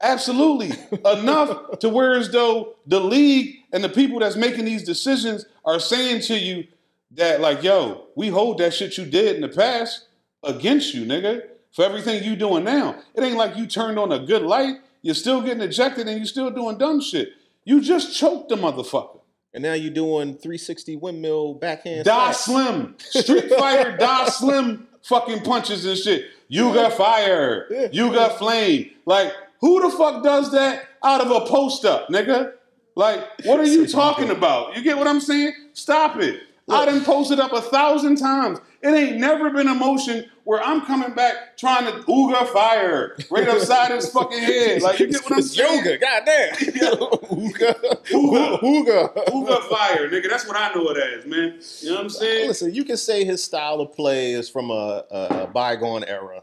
[0.00, 0.72] Absolutely.
[1.04, 5.78] Enough to where as though the league and the people that's making these decisions are
[5.78, 6.66] saying to you
[7.12, 10.06] that, like, yo, we hold that shit you did in the past
[10.42, 12.96] against you, nigga, for everything you doing now.
[13.14, 16.26] It ain't like you turned on a good light, you're still getting ejected and you're
[16.26, 17.30] still doing dumb shit.
[17.64, 19.20] You just choked the motherfucker.
[19.54, 22.06] And now you're doing 360 windmill backhand.
[22.06, 22.32] Die.
[22.32, 22.94] Slim.
[22.98, 26.26] Street Fighter, Dhalsim fucking punches and shit.
[26.48, 27.66] You got fire.
[27.92, 28.90] You got flame.
[29.04, 32.52] Like, who the fuck does that out of a post up, nigga?
[32.94, 34.76] Like, what are you talking about?
[34.76, 35.54] You get what I'm saying?
[35.72, 36.42] Stop it.
[36.68, 38.58] I done posted up a thousand times.
[38.82, 43.48] It ain't never been a motion where I'm coming back trying to ooga fire right
[43.48, 44.82] upside his fucking head.
[44.82, 45.84] Like, you get what I'm saying?
[45.84, 46.54] yoga, goddamn.
[46.54, 48.60] Ooga, Ooga.
[48.60, 49.14] ooga.
[49.28, 50.28] Ooga fire, nigga.
[50.28, 51.60] That's what I know it as, man.
[51.80, 52.48] You know what I'm saying?
[52.48, 56.42] Listen, you can say his style of play is from a, a, a bygone era,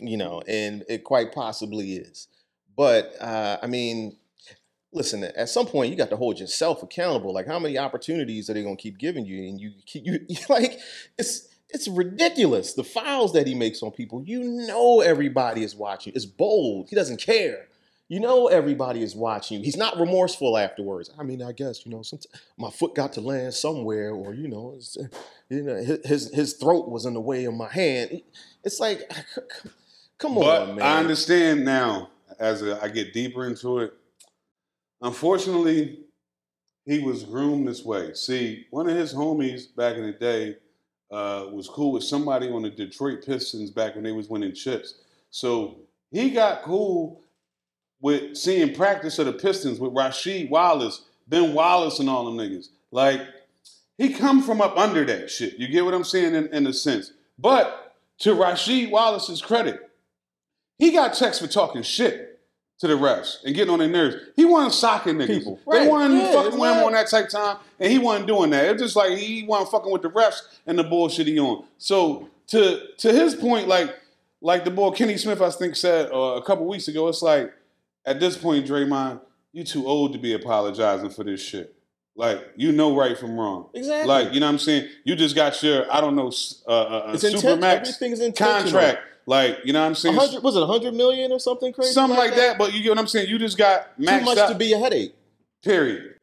[0.00, 2.28] you know, and it quite possibly is.
[2.78, 4.16] But uh, I mean,
[4.92, 7.34] listen, at some point you got to hold yourself accountable.
[7.34, 9.48] Like, how many opportunities are they going to keep giving you?
[9.48, 10.78] And you, keep, you, you like,
[11.18, 14.22] it's it's ridiculous the files that he makes on people.
[14.24, 16.12] You know, everybody is watching.
[16.14, 16.88] It's bold.
[16.88, 17.66] He doesn't care.
[18.06, 19.64] You know, everybody is watching you.
[19.64, 21.10] He's not remorseful afterwards.
[21.18, 22.20] I mean, I guess you know, some,
[22.56, 24.78] my foot got to land somewhere, or you know,
[25.50, 28.22] you know, his- his throat was in the way of my hand.
[28.62, 29.12] It's like,
[30.18, 30.86] come but on, man.
[30.86, 33.92] I understand now as I I get deeper into it.
[35.00, 36.00] Unfortunately,
[36.84, 38.14] he was groomed this way.
[38.14, 40.56] See, one of his homies back in the day
[41.10, 44.94] uh, was cool with somebody on the Detroit Pistons back when they was winning chips.
[45.30, 45.76] So
[46.10, 47.22] he got cool
[48.00, 52.68] with seeing practice of the Pistons with Rasheed Wallace, Ben Wallace, and all them niggas.
[52.90, 53.20] Like
[53.98, 55.58] he come from up under that shit.
[55.58, 57.12] You get what I'm saying in, in a sense.
[57.38, 59.90] But to Rasheed Wallace's credit,
[60.78, 62.27] he got checks for talking shit
[62.78, 64.16] to the refs and getting on their nerves.
[64.36, 65.26] He wasn't socking niggas.
[65.26, 65.58] People.
[65.70, 65.88] They Right.
[65.90, 68.66] wasn't Yeah, fucking with him on that type time, and he wasn't doing that.
[68.66, 71.64] It's just like he wasn't fucking with the refs and the bullshit he on.
[71.78, 73.94] So to to his point, like
[74.40, 77.52] like the boy Kenny Smith, I think said uh, a couple weeks ago, it's like
[78.06, 79.20] at this point, Draymond,
[79.52, 81.74] you too old to be apologizing for this shit.
[82.18, 83.70] Like you know right from wrong.
[83.72, 84.08] exactly.
[84.08, 84.88] Like you know what I'm saying.
[85.04, 86.32] You just got your I don't know
[86.66, 88.72] uh, uh, it's super intent- max Everything's intentional.
[88.72, 88.98] contract.
[89.24, 90.16] Like you know what I'm saying.
[90.16, 91.92] was it hundred million or something crazy?
[91.92, 92.58] Something like that.
[92.58, 93.28] But you get what I'm saying.
[93.28, 94.48] You just got Too much out.
[94.48, 95.14] to be a headache.
[95.62, 96.16] Period.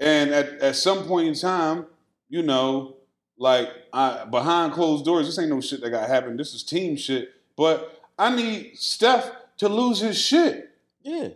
[0.00, 1.84] And at, at some point in time,
[2.30, 2.96] you know,
[3.38, 6.40] like I, behind closed doors, this ain't no shit that got happened.
[6.40, 7.30] This is team shit.
[7.58, 10.70] But I need Steph to lose his shit.
[11.02, 11.28] Yeah.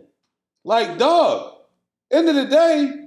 [0.63, 1.53] Like, dog,
[2.11, 3.00] end of the day,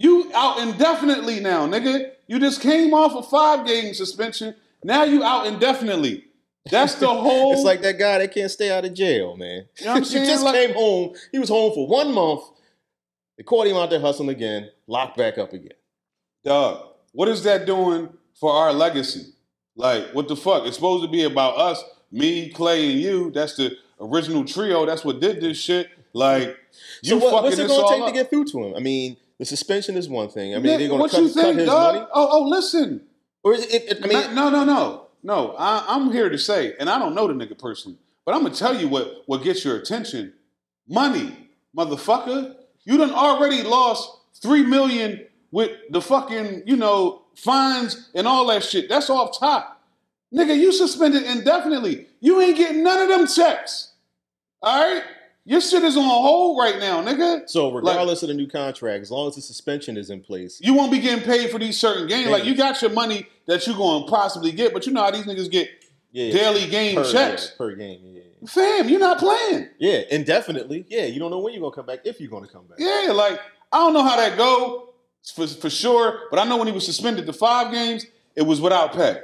[0.00, 2.10] you out indefinitely now, nigga.
[2.26, 4.54] You just came off a five game suspension.
[4.82, 6.24] Now you out indefinitely.
[6.70, 7.52] That's the whole.
[7.52, 9.66] It's like that guy that can't stay out of jail, man.
[9.78, 10.26] You know what I'm saying?
[10.26, 11.14] just Like- came home.
[11.32, 12.42] He was home for one month.
[13.36, 15.72] They caught him out there hustling again, locked back up again.
[16.44, 18.08] Dog, what is that doing
[18.38, 19.32] for our legacy?
[19.76, 20.66] Like, what the fuck?
[20.66, 21.82] It's supposed to be about us,
[22.12, 23.30] me, Klay, and you.
[23.30, 24.84] That's the original trio.
[24.86, 25.88] That's what did this shit.
[26.12, 26.56] Like,
[27.02, 28.08] you So what, fucking what's it gonna take up.
[28.08, 28.74] to get through to him?
[28.76, 30.54] I mean, the suspension is one thing.
[30.54, 31.94] I mean, they're going to cut, you cut think, his dog?
[31.94, 33.00] money, Oh, oh, listen.
[33.42, 33.84] or is it?
[33.90, 35.54] it I mean, no, no, no, no.
[35.58, 38.54] I, I'm here to say, and I don't know the nigga personally, but I'm gonna
[38.54, 40.34] tell you what what gets your attention.
[40.86, 42.54] Money, motherfucker.
[42.84, 44.10] You done already lost
[44.42, 48.88] three million with the fucking, you know, fines and all that shit.
[48.90, 49.80] That's off top.
[50.34, 52.08] Nigga, you suspended indefinitely.
[52.20, 53.92] You ain't getting none of them checks.
[54.62, 55.02] All right?
[55.50, 57.50] Your shit is on hold right now, nigga.
[57.50, 60.74] so regardless of the new contract, as long as the suspension is in place, You
[60.74, 62.28] won't be getting paid for these certain games.
[62.30, 65.10] Like you got your money that you're going to possibly get, but you know how
[65.10, 65.68] these niggas get
[66.12, 67.50] yeah, daily game per, checks.
[67.50, 68.22] yeah, per game, yeah.
[68.46, 69.68] Fam, you're not playing.
[69.80, 70.86] yeah, indefinitely.
[70.88, 72.66] Yeah, you don't know when you're going to come back if you're going to come
[72.68, 72.78] back.
[72.78, 73.40] Yeah, like
[73.72, 74.90] I don't know how that go
[75.34, 78.60] for, for sure, but I know when he was suspended to five games, it was
[78.60, 79.20] without pay.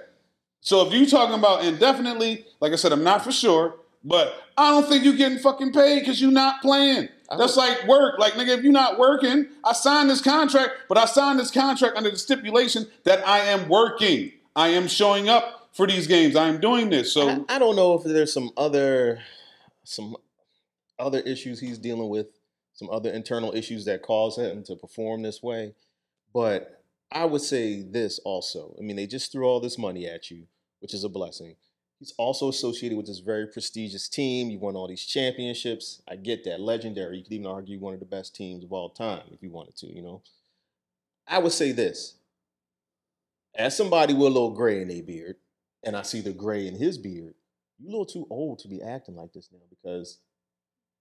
[0.60, 4.70] So if you talking about indefinitely, like I said, I'm not for sure, but I
[4.70, 7.08] don't think you're getting fucking paid because you're not playing.
[7.36, 8.18] That's like work.
[8.18, 11.96] Like nigga, if you're not working, I signed this contract, but I signed this contract
[11.96, 14.32] under the stipulation that I am working.
[14.54, 16.36] I am showing up for these games.
[16.36, 17.12] I am doing this.
[17.12, 19.20] So I, I don't know if there's some other
[19.82, 20.16] some
[20.98, 22.28] other issues he's dealing with,
[22.74, 25.74] some other internal issues that cause him to perform this way.
[26.32, 28.74] But I would say this also.
[28.78, 30.46] I mean, they just threw all this money at you,
[30.78, 31.56] which is a blessing.
[31.98, 34.50] He's also associated with this very prestigious team.
[34.50, 36.02] You won all these championships.
[36.06, 36.60] I get that.
[36.60, 37.16] Legendary.
[37.16, 39.76] You could even argue one of the best teams of all time if you wanted
[39.76, 40.22] to, you know.
[41.26, 42.16] I would say this.
[43.54, 45.36] As somebody with a little gray in their beard,
[45.82, 47.34] and I see the gray in his beard,
[47.78, 50.18] you're a little too old to be acting like this now because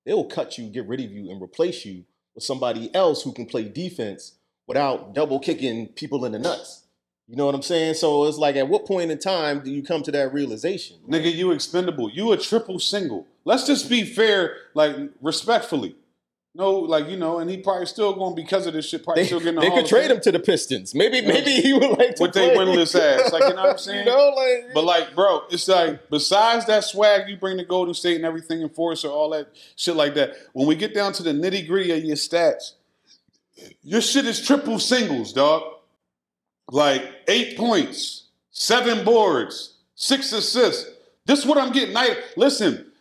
[0.05, 3.45] they'll cut you, get rid of you, and replace you with somebody else who can
[3.45, 4.35] play defense
[4.67, 6.84] without double kicking people in the nuts.
[7.27, 7.95] You know what I'm saying?
[7.95, 10.97] So it's like, at what point in time do you come to that realization?
[11.09, 12.09] Nigga, you expendable.
[12.11, 13.25] You a triple single.
[13.45, 15.95] Let's just be fair, like respectfully.
[16.57, 19.03] No, like you know, and he probably still going because of this shit.
[19.03, 19.57] Probably They, still getting.
[19.57, 20.95] a they could trade him to the Pistons.
[20.95, 21.27] Maybe, Yeah.
[21.27, 22.65] maybe he would like to with they play.
[22.65, 23.33] winless ass.
[23.33, 24.05] Like you know what I'm saying?
[24.07, 27.93] you know, like, But like, bro, it's like besides that swag you bring to Golden
[27.93, 30.35] State and everything, Enforcer, all that shit like that.
[30.53, 32.73] When we get down to the nitty gritty of your stats,
[33.83, 35.63] Your shit is triple singles, dog.
[36.71, 40.89] Like eight points, seven boards, six assists.
[41.25, 41.95] This is what I'm getting.
[41.95, 42.91] I, listen,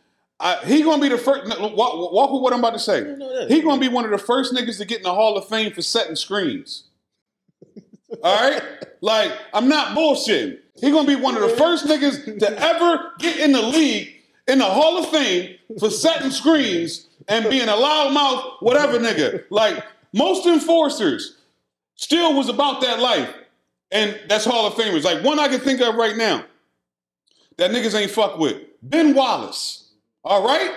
[0.41, 1.47] I, he gonna be the first.
[1.59, 2.99] Walk, walk with what I'm about to say.
[2.99, 3.51] You know that.
[3.51, 5.73] He gonna be one of the first niggas to get in the Hall of Fame
[5.73, 6.85] for setting screens.
[8.23, 8.63] All right,
[9.01, 10.59] like I'm not bullshitting.
[10.81, 14.15] He gonna be one of the first niggas to ever get in the league
[14.49, 19.45] in the Hall of Fame for setting screens and being a loudmouth, whatever nigga.
[19.51, 21.39] Like most enforcers
[21.97, 23.33] still was about that life,
[23.95, 25.05] and that's Hall of Famers.
[25.05, 26.45] Like one I can think of right now
[27.57, 29.93] that niggas ain't fuck with Ben Wallace.
[30.23, 30.73] All right,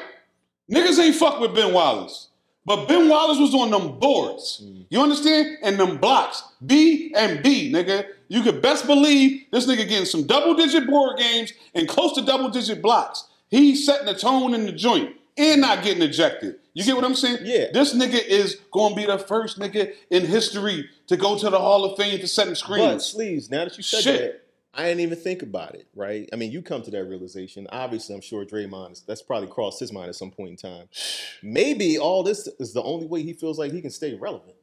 [0.71, 2.29] niggas ain't fuck with Ben Wallace.
[2.65, 4.61] But Ben Wallace was on them boards.
[4.61, 4.85] Mm.
[4.89, 5.57] You understand?
[5.63, 6.43] And them blocks.
[6.65, 8.05] B and B, nigga.
[8.27, 12.25] You could best believe this nigga getting some double digit board games and close to
[12.25, 13.25] double digit blocks.
[13.47, 16.57] He's setting the tone in the joint and not getting ejected.
[16.77, 17.39] You get what I'm saying?
[17.41, 17.65] Yeah.
[17.73, 21.83] This nigga is gonna be the first nigga in history to go to the Hall
[21.83, 23.03] of Fame for setting But screens.
[23.03, 23.49] sleeves.
[23.49, 24.19] Now that you said Shit.
[24.19, 25.87] that, I didn't even think about it.
[25.95, 26.29] Right?
[26.31, 27.65] I mean, you come to that realization.
[27.71, 30.87] Obviously, I'm sure Draymond is, that's probably crossed his mind at some point in time.
[31.41, 34.53] Maybe all this is the only way he feels like he can stay relevant.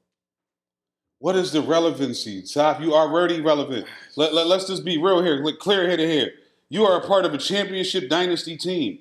[1.19, 2.43] What is the relevancy?
[2.43, 3.89] Top, you already relevant.
[4.15, 6.31] Let, let, us just be real here, like clear headed here.
[6.69, 9.01] You are a part of a championship dynasty team.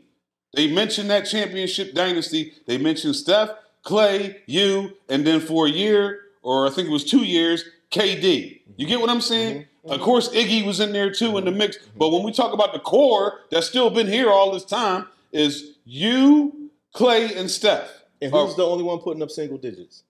[0.53, 2.53] They mentioned that championship dynasty.
[2.67, 3.49] They mentioned Steph,
[3.85, 8.61] Klay, you, and then for a year, or I think it was two years, KD.
[8.77, 9.65] You get what I'm saying?
[9.85, 11.77] Of course, Iggy was in there too in the mix.
[11.97, 15.73] But when we talk about the core that's still been here all this time, is
[15.85, 17.89] you, Klay, and Steph.
[18.21, 20.03] And who's Uh, the only one putting up single digits?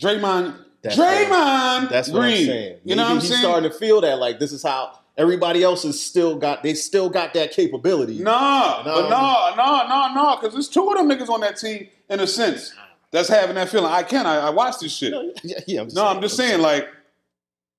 [0.00, 0.56] Draymond.
[0.82, 2.32] That's what- Draymond That's what Green.
[2.40, 2.76] I'm saying.
[2.84, 3.40] You know what I'm he's saying?
[3.42, 7.10] starting to feel that like this is how everybody else has still got they still
[7.10, 8.20] got that capability.
[8.20, 8.94] Nah, No.
[8.94, 12.20] but nah, nah, no, no, because there's two of them niggas on that team in
[12.20, 12.72] a sense
[13.10, 13.92] that's having that feeling.
[13.92, 15.10] I can, I, I watch this shit.
[15.12, 16.88] No, yeah, yeah, I'm just No, saying, I'm just saying, like,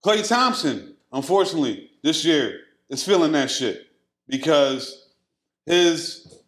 [0.03, 3.87] Klay Thompson, unfortunately, this year is feeling that shit
[4.27, 5.07] because
[5.65, 6.41] his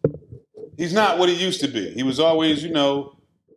[0.76, 1.90] he's not what he used to be.
[1.90, 3.16] He was always, you know,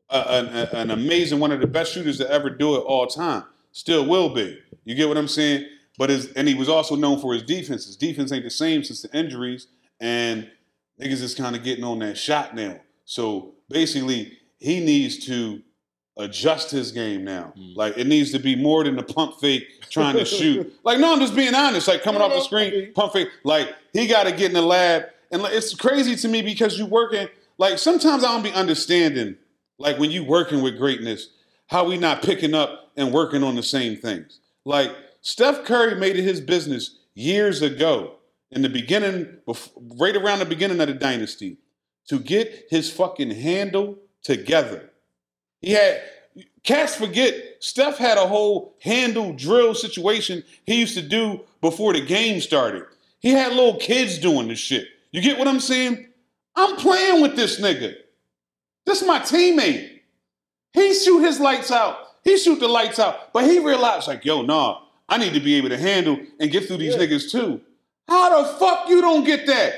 [0.09, 3.07] a, an, a- an amazing one of the best shooters to ever do it all
[3.07, 3.43] time.
[3.71, 4.59] Still will be.
[4.83, 5.65] You get what I'm saying?
[5.97, 7.85] But his and he was also known for his defense.
[7.85, 9.67] His defense ain't the same since the injuries,
[9.99, 10.49] and
[11.01, 12.79] niggas is kind of getting on that shot now.
[13.05, 15.61] So basically, he needs to
[16.17, 17.53] adjust his game now.
[17.57, 17.75] Mm.
[17.75, 20.73] Like it needs to be more than the pump fake trying to shoot.
[20.83, 21.87] Like no, I'm just being honest.
[21.87, 23.29] Like coming off the screen, pump fake.
[23.43, 26.77] Like he got to get in the lab, and like, it's crazy to me because
[26.77, 27.27] you working.
[27.57, 29.37] Like sometimes I don't be understanding.
[29.77, 31.29] Like when you working with greatness,
[31.67, 34.39] how we not picking up and working on the same things.
[34.63, 34.91] Like
[35.25, 38.17] Steph Curry made it his business years ago
[38.51, 39.39] in the beginning,
[39.97, 41.57] right around the beginning of the dynasty,
[42.07, 44.91] to get his fucking handle together.
[45.61, 45.99] He had
[46.63, 52.05] cats forget Steph had a whole handle drill situation he used to do before the
[52.05, 52.83] game started.
[53.19, 54.85] He had little kids doing this shit.
[55.11, 56.07] You get what I'm saying?
[56.55, 57.95] I'm playing with this nigga.
[58.85, 60.01] This is my teammate.
[60.73, 61.97] He shoot his lights out.
[62.23, 63.33] He shoot the lights out.
[63.33, 66.65] But he realized, like, yo, nah, I need to be able to handle and get
[66.67, 67.01] through these Yeah.
[67.01, 67.61] niggas too.
[68.07, 69.73] How the fuck you don't get that?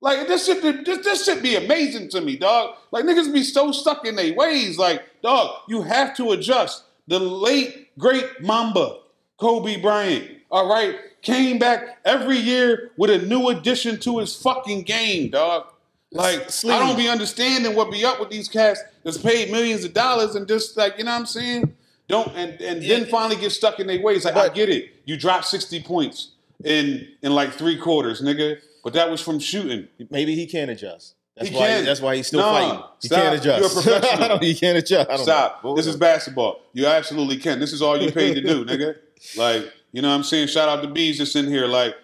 [0.00, 2.76] Like this shit, this, this shit be amazing to me, dog.
[2.90, 4.78] Like niggas be so stuck in their ways.
[4.78, 6.84] Like, dog, you have to adjust.
[7.08, 8.98] The late great Mamba,
[9.38, 14.82] Kobe Bryant, all right, came back every year with a new addition to his fucking
[14.82, 15.66] game, dog.
[16.12, 16.74] Like, Sleeve.
[16.74, 20.34] I don't be understanding what be up with these cats that's paid millions of dollars
[20.34, 21.74] and just like, you know what I'm saying?
[22.08, 24.24] Don't and, and then finally get stuck in their ways.
[24.24, 24.94] Like, I get it.
[25.04, 26.32] You dropped 60 points
[26.64, 28.58] in in like three quarters, nigga.
[28.84, 29.88] But that was from shooting.
[30.10, 31.14] Maybe he can't adjust.
[31.36, 31.66] That's He why.
[31.66, 31.84] can.
[31.84, 32.80] that's why he's still fighting.
[33.02, 33.20] He stop.
[33.20, 33.60] can't adjust.
[33.86, 34.38] You're a professional.
[34.38, 35.10] He can't adjust.
[35.10, 35.64] I don't Stop.
[35.64, 35.74] know.
[35.76, 36.60] This is basketball.
[36.72, 37.58] You absolutely can.
[37.58, 38.94] This is all you paid to do, nigga.
[39.36, 40.46] Like, you know what I'm saying?
[40.48, 41.66] Shout out to Bees that's in here.
[41.66, 41.94] Like,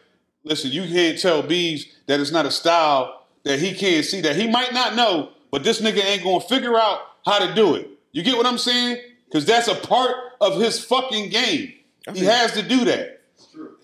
[0.45, 4.37] listen, you can't tell Bees that it's not a style that he can't see, that
[4.37, 7.89] he might not know, but this nigga ain't gonna figure out how to do it.
[8.13, 8.99] You get what I'm saying?
[9.33, 11.73] Because that's a part of his fucking game.
[12.13, 13.23] He has to do that.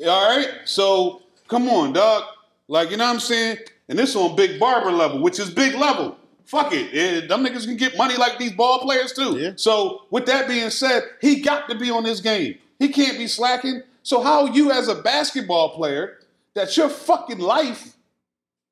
[0.07, 0.49] All right?
[0.67, 2.25] So, come on, dog.
[2.69, 3.57] Like, you know what I'm saying?
[3.89, 6.19] And this on Big Barber level, which is big level.
[6.45, 6.95] Fuck it.
[6.95, 9.39] Eh, them niggas can get money like these ball players too.
[9.39, 9.53] Yeah.
[9.57, 12.59] So, with that being said, he got to be on this game.
[12.79, 13.83] He can't be slacking.
[14.03, 16.19] So, how you as a basketball player,
[16.53, 17.97] that your fucking life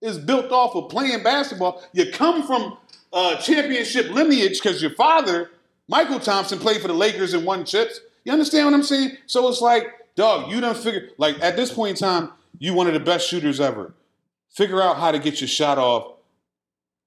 [0.03, 1.83] is built off of playing basketball.
[1.95, 2.77] You come from
[3.15, 5.51] uh, championship lineage because your father,
[5.91, 8.01] Mychal Thompson, played for the Lakers and won chips.
[8.25, 9.13] You understand what I'm saying?
[9.27, 12.87] So it's like, dog, you don't figure like at this point in time, you one
[12.87, 13.95] of the best shooters ever.
[14.51, 16.15] Figure out how to get your shot off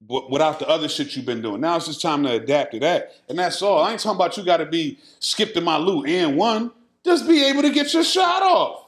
[0.07, 1.59] without the other shit you've been doing.
[1.59, 3.83] Now it's just time to adapt to that, and that's all.
[3.83, 6.71] I ain't talking about you got to be skipped in my loot and one.
[7.03, 8.85] Just be able to get your shot off.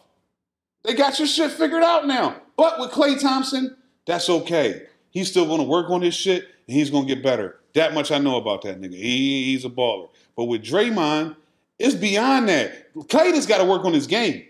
[0.84, 2.41] They got your shit figured out now.
[2.56, 3.75] But with Klay Thompson,
[4.06, 4.84] that's okay.
[5.10, 7.61] He's still going to work on his shit, and he's going to get better.
[7.74, 8.94] That much I know about that nigga.
[8.96, 10.10] He, he's a baller.
[10.36, 11.36] But with Draymond,
[11.80, 12.94] it's beyond that.
[12.94, 14.44] Klay just got to work on his game.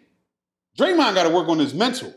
[0.78, 2.14] Draymond got to work on his mental.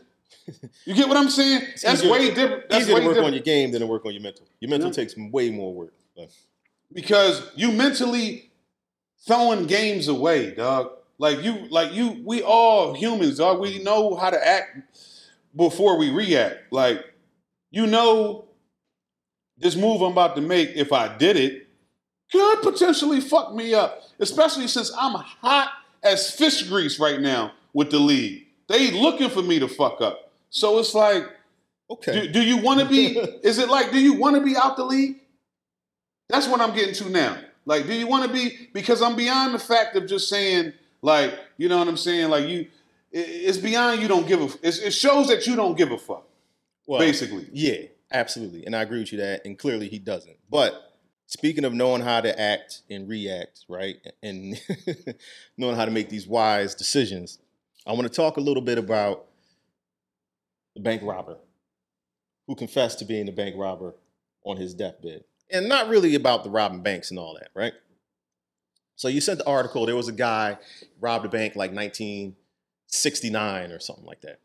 [0.85, 1.61] You get what I'm saying?
[1.81, 2.69] That's easier- way different.
[2.69, 4.45] That's Easier way to work different on your game than to work on your mental.
[4.59, 4.93] Your mental Yeah.
[4.95, 5.93] takes way more work.
[6.15, 6.29] But
[6.93, 8.51] because you mentally
[9.27, 10.91] throwing games away, dog.
[11.17, 13.59] Like you, like you, we all humans, dog.
[13.61, 14.77] We know how to act
[15.55, 16.71] before we react.
[16.71, 17.03] Like
[17.71, 18.44] you know,
[19.57, 21.67] this move I'm about to make, if I did it,
[22.31, 24.03] could potentially fuck me up.
[24.19, 25.71] Especially since I'm hot
[26.03, 28.47] as fish grease right now with the league.
[28.67, 30.31] They looking for me to fuck up.
[30.49, 31.23] So it's like,
[31.89, 32.27] okay.
[32.27, 33.17] do, do you want to be?
[33.43, 35.17] is it like, do you want to be out the league?
[36.29, 37.37] That's what I'm getting to now.
[37.65, 38.69] Like, do you want to be?
[38.73, 42.29] Because I'm beyond the fact of just saying, like, you know what I'm saying?
[42.29, 42.61] Like, you,
[43.11, 44.49] it- it's beyond you don't give a.
[44.63, 46.27] It's, it shows that you don't give a fuck,
[46.87, 47.47] well, basically.
[47.51, 48.65] Yeah, absolutely.
[48.65, 49.45] And I agree with you that.
[49.45, 50.37] And clearly he doesn't.
[50.49, 50.73] But
[51.27, 53.97] speaking of knowing how to act and react, right?
[54.23, 54.59] And
[55.57, 57.39] knowing how to make these wise decisions,
[57.85, 59.25] I want to talk a little bit about
[60.75, 61.37] the bank robber
[62.47, 63.95] who confessed to being the bank robber
[64.43, 65.23] on his deathbed.
[65.51, 67.73] And not really about the robbing banks and all that, right?
[68.95, 70.57] So you sent the article, there was a guy
[70.99, 74.39] robbed a bank like 1969 or something like that.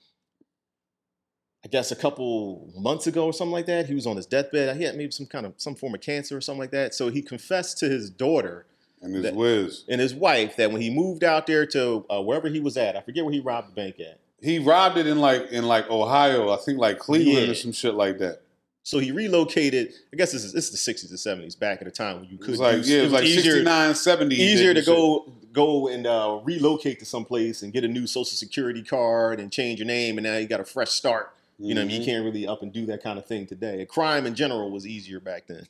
[1.64, 3.86] I guess a couple months ago or something like that.
[3.86, 4.76] He was on his deathbed.
[4.76, 6.94] He had maybe some kind of some form of cancer or something like that.
[6.94, 8.66] So he confessed to his daughter
[9.02, 9.84] And his That- whiz.
[9.88, 12.96] and his wife that when he moved out there to uh, wherever he was at,
[12.96, 14.18] I forget where he robbed the bank at.
[14.42, 17.52] He robbed it in like in like Ohio, I think like Cleveland Yeah.
[17.52, 18.40] or some shit like that.
[18.82, 19.92] So he relocated.
[20.12, 22.28] I guess this is this is the 60s and 70s back at a time when
[22.30, 24.34] you It could was like use- yeah, it was like easier, 69, 70.
[24.36, 24.94] easier to and shit.
[24.96, 29.50] go go and uh, relocate to someplace and get a new social security card and
[29.52, 31.32] change your name and now you got a fresh start.
[31.62, 32.00] You know, what I mean, Mhm.
[32.00, 33.84] you can't really up and do that kind of thing today.
[33.86, 35.66] Crime in general was easier back then.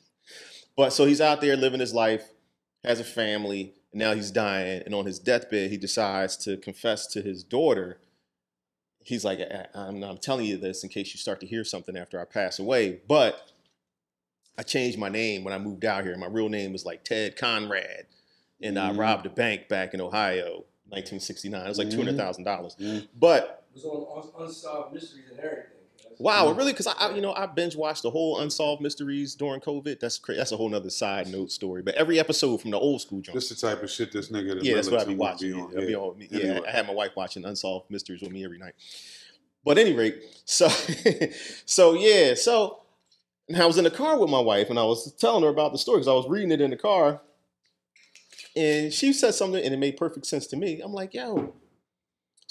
[0.77, 2.31] But so he's out there living his life,
[2.83, 4.83] has a family, and now he's dying.
[4.85, 7.99] And on his deathbed, he decides to confess to his daughter.
[9.03, 11.97] He's like, "I- I'm, I'm telling you this in case you start to hear something
[11.97, 13.01] after I pass away.
[13.07, 13.51] But
[14.57, 16.15] I changed my name when I moved out here.
[16.17, 18.05] My real name was like Ted Conrad.
[18.61, 18.97] And I Mhm.
[18.99, 21.65] robbed a bank back in Ohio, 1969.
[21.65, 21.91] It was like Mhm.
[21.95, 22.75] $200,000.
[22.75, 23.07] Mhm.
[23.15, 25.80] But It was on Unsolved Mysteries and everything.
[26.21, 26.71] Wow, it really?
[26.71, 29.99] Because I, I, you know, I binge watched the whole unsolved mysteries during COVID.
[29.99, 30.37] That's crazy.
[30.37, 31.81] That's a whole other side note story.
[31.81, 33.33] But every episode from the old school joint.
[33.33, 34.59] This the type of shit this nigga.
[34.61, 35.51] yeah, that's what I be watching.
[35.51, 35.89] be Yeah, on.
[35.89, 35.95] Yeah.
[35.97, 36.67] on- yeah, Anyway.
[36.67, 38.73] I had my wife watching unsolved mysteries with me every night.
[39.63, 40.67] But at any rate, so
[41.65, 42.81] so yeah, so
[43.47, 45.71] and I was in the car with my wife and I was telling her about
[45.71, 47.21] the story because I was reading it in the car,
[48.55, 50.81] and she said something and it made perfect sense to me.
[50.81, 51.53] I'm like, yo.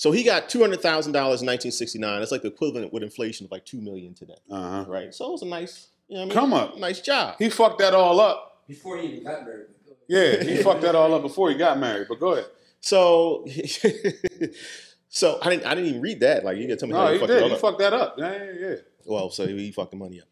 [0.00, 2.20] So he got two hundred thousand dollars in 1969.
[2.20, 4.86] That's like the equivalent with inflation of like two million today, Uh-huh.
[4.88, 5.12] right?
[5.14, 6.34] So it was a nice, you know, what I mean?
[6.38, 6.78] Come up.
[6.78, 7.34] nice job.
[7.38, 8.62] He fucked that all up.
[8.66, 9.66] Before he even got married.
[10.08, 12.06] Yeah, he fucked that all up before he got married.
[12.08, 12.46] But go ahead.
[12.80, 13.44] So,
[15.10, 16.44] so I didn't, I didn't even read that.
[16.44, 17.42] Like you gotta tell me how No, you he fucked it did.
[17.42, 17.60] all He up.
[17.60, 18.14] fucked that up.
[18.18, 18.74] Yeah, yeah, yeah.
[19.04, 20.28] Well, so he fucked the money up.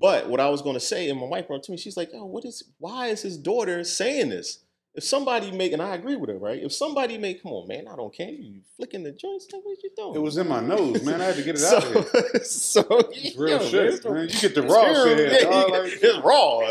[0.00, 1.96] But what I was going to say, and my wife brought it to me, she's
[1.96, 2.64] like, "Oh, what is?
[2.78, 4.58] Why is his daughter saying this?
[4.94, 6.62] If somebody make, and I agree with her, right?
[6.62, 8.28] If somebody make, come on, man, I don't care.
[8.28, 9.46] You flicking the joints?
[9.50, 10.16] Like, what you doing?
[10.16, 11.22] It was in my nose, man.
[11.22, 12.44] I had to get it so, out of here.
[12.44, 14.28] so It's real yo, shit, it's man.
[14.28, 15.32] You get the raw real, shit.
[15.32, 16.60] yeah, dog, like- it's raw.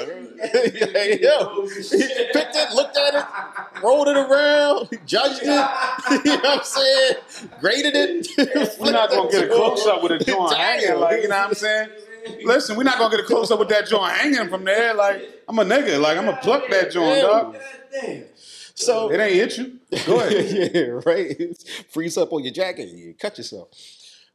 [1.19, 5.45] yo, he picked it, looked at it, rolled it around, judged it.
[5.45, 7.13] you know what I'm saying?
[7.59, 8.77] Graded it.
[8.79, 11.47] We're not gonna get a close up with a joint hanging, like you know what
[11.49, 11.89] I'm saying.
[12.43, 14.93] Listen, we're not gonna get a close up with that joint hanging from there.
[14.93, 17.55] Like I'm a nigga, like I'm gonna pluck that joint, dog.
[17.91, 18.23] Damn.
[18.75, 19.79] So It ain't hit you.
[20.05, 20.71] Go ahead.
[20.75, 21.57] yeah, right.
[21.91, 23.69] Freeze up on your jacket, you cut yourself.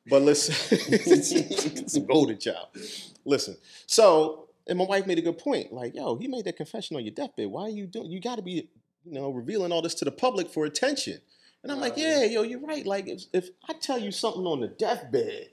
[0.08, 2.68] But listen, it's a golden child.
[3.24, 5.72] Listen, so and my wife made a good point.
[5.72, 7.48] Like, yo, he made that confession on your deathbed.
[7.48, 8.10] Why are you doing?
[8.10, 8.68] You got to be,
[9.04, 11.20] you know, revealing all this to the public for attention.
[11.62, 12.86] And I'm like, yeah, yo, you're right.
[12.86, 15.48] Like, if, if I tell you something on the deathbed,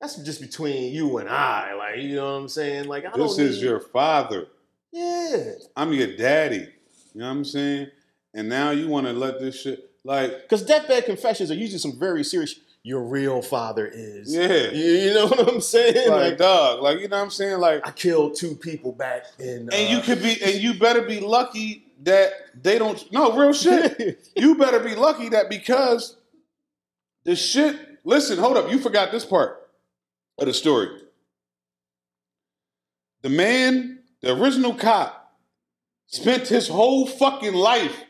[0.00, 1.72] that's just between you and I.
[1.74, 2.86] Like, you know what I'm saying?
[2.88, 4.48] Like, I This is need- your father.
[4.92, 5.52] yeah.
[5.76, 6.68] I'm your daddy.
[7.14, 7.88] You know what I'm saying?
[8.34, 11.98] And now you want to let this shit like Because deathbed confessions are usually some
[11.98, 12.56] very serious.
[12.86, 14.34] Your real father is.
[14.34, 14.70] yeah.
[14.70, 16.10] You, you know what I'm saying?
[16.10, 17.58] Like Like, dog, like you know what I'm saying?
[17.58, 19.70] Like I killed two people back in.
[19.72, 22.30] and you uh, could be and you better be lucky that
[22.62, 24.28] they don't no real shit.
[24.36, 26.16] you better be lucky that because
[27.24, 29.66] the shit listen, hold up, you forgot this part
[30.38, 30.88] of the story.
[33.22, 35.23] the man, the original cop,
[36.06, 38.04] spent his whole fucking life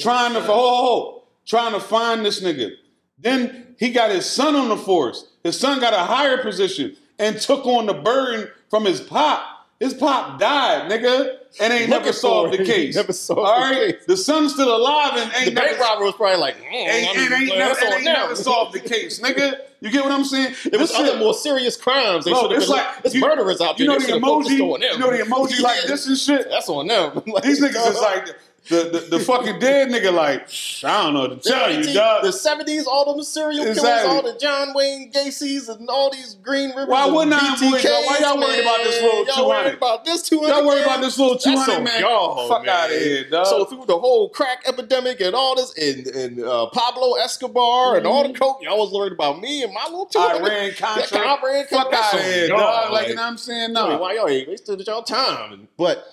[0.00, 0.46] trying to his ho, son.
[0.46, 2.70] ho, ho, trying to find this nigga.
[3.18, 5.26] Then he got his son on the force.
[5.42, 9.42] His son got a higher position and took on the burden from his pop.
[9.80, 12.94] His pop died, nigga, and ain't never solved the case.
[12.96, 14.04] Never solved All the case.
[14.06, 17.18] the son's still alive and ain't The never, bank robber was probably like, mm, ain't,
[17.18, 19.58] ain't, ain't, never, ain't never solved the case, nigga.
[19.80, 20.54] You get what I'm saying?
[20.72, 22.24] It was The other more serious crimes.
[22.24, 23.84] They Bro, should have it's like- like, it's you- murderers out there.
[23.86, 26.48] You know the emoji, you know the emoji like this and shit.
[26.48, 27.22] That's on them.
[27.26, 28.28] Like, These niggas is like
[28.68, 30.12] the, the, the fucking dead nigga.
[30.12, 30.48] Like
[30.84, 32.22] I don't know what to tell you, dog.
[32.24, 34.10] The 70s, all them serial killers, Exactly.
[34.10, 36.88] all the John Wayne Gacy's and all these Green Rivers.
[36.88, 37.92] Why and wouldn't I avoid y'all?
[38.06, 39.10] Why y'all BTKs, worried about this man?
[39.10, 39.76] little Y'all worried 200?
[39.76, 40.48] about this 200?
[40.48, 41.00] Y'all worried about man?
[41.02, 42.00] this little two That's man?
[42.00, 42.68] y'all, Fuck man.
[42.84, 43.46] out of here, dog.
[43.46, 48.06] So through the whole crack epidemic and all this, and, and uh, Pablo Escobar and
[48.06, 50.36] all the coke, y'all was worried about me and my little 200.
[50.36, 50.44] Mm-hmm.
[50.46, 51.18] Iran Contra.
[51.18, 52.84] That Iran Fuck out of here, y'all, dog.
[52.84, 53.76] Like, like- you know what I'm saying?
[53.76, 53.98] I mean, No.
[53.98, 55.68] why y'all ain't wasted y'all time?
[55.76, 56.06] But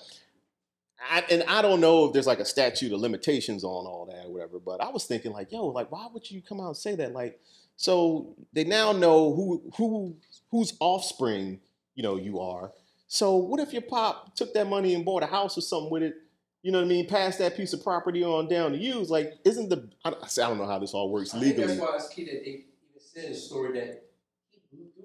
[1.10, 4.26] I, and I don't know if there's like a statute of limitations on all that
[4.26, 4.58] or whatever.
[4.58, 7.12] But I was thinking like, yo, like why would you come out and say that?
[7.12, 7.40] Like,
[7.76, 10.16] so they now know who who
[10.50, 11.60] whose offspring
[11.94, 12.72] you know you are.
[13.08, 16.02] So what if your pop took that money and bought a house or something with
[16.02, 16.14] it?
[16.62, 17.08] You know what I mean?
[17.08, 19.00] Passed that piece of property on down to you.
[19.00, 21.66] It's like, isn't the I don't, I don't know how this all works I legally.
[21.66, 22.64] that's why it's key that they even
[22.98, 24.04] said the story that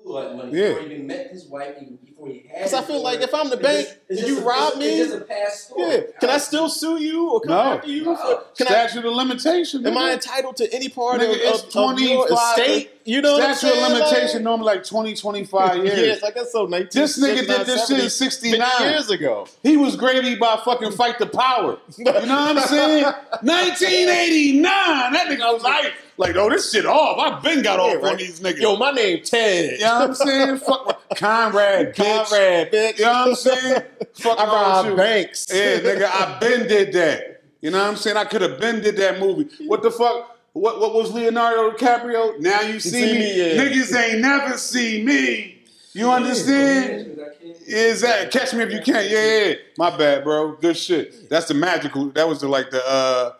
[0.07, 0.67] he blew through all that money Yeah.
[0.69, 2.57] before he even met his wife, even before he had.
[2.57, 4.79] Because I his feel like if I'm the bank just- and you a- rob it's-
[4.79, 5.81] me, it's just a past story.
[5.91, 5.99] Yeah.
[6.19, 7.59] Can I uh, still sue you or come No.
[7.73, 8.03] after you?
[8.15, 9.85] For, can I, Statute of limitation.
[9.85, 12.91] am I entitled to any part Nigga, of, it's of, of your 25 estate?
[13.05, 15.99] You know I'm Statute of limitation Like- normally like 20, 25 years.
[15.99, 16.65] Yes, I guess so.
[16.65, 18.69] 19, This nigga did this shit in 69.
[18.81, 19.47] years ago.
[19.63, 21.77] He was gravy by fucking fight the power.
[21.97, 23.03] You know what I'm saying?
[23.41, 25.13] 1989.
[25.13, 27.19] That nigga was like, like, oh, this shit off.
[27.19, 28.17] I've been got Yeah, off on right.
[28.17, 28.59] these niggas.
[28.59, 29.79] Yo, my name Ted.
[29.79, 30.57] you know what I'm saying?
[30.65, 31.95] Fuck Conrad, bitch.
[31.95, 32.99] Conrad, bitch.
[32.99, 33.81] You know what I'm saying?
[34.15, 35.47] Fuck I wrong with robbed banks.
[35.53, 37.43] Yeah, nigga, I been did that.
[37.61, 38.17] You know what I'm saying?
[38.17, 39.49] I could have been did that movie.
[39.65, 40.37] What the fuck?
[40.53, 42.39] What what was Leonardo DiCaprio?
[42.39, 43.19] Now you see, see me.
[43.19, 43.63] me, yeah.
[43.63, 45.61] Niggas ain't never see me.
[45.93, 47.19] You understand?
[47.65, 49.05] Is that catch me if you can?
[49.09, 49.53] Yeah, yeah.
[49.77, 50.53] My bad, bro.
[50.53, 51.29] Good shit.
[51.29, 52.09] That's the magical.
[52.11, 53.33] That was the like the uh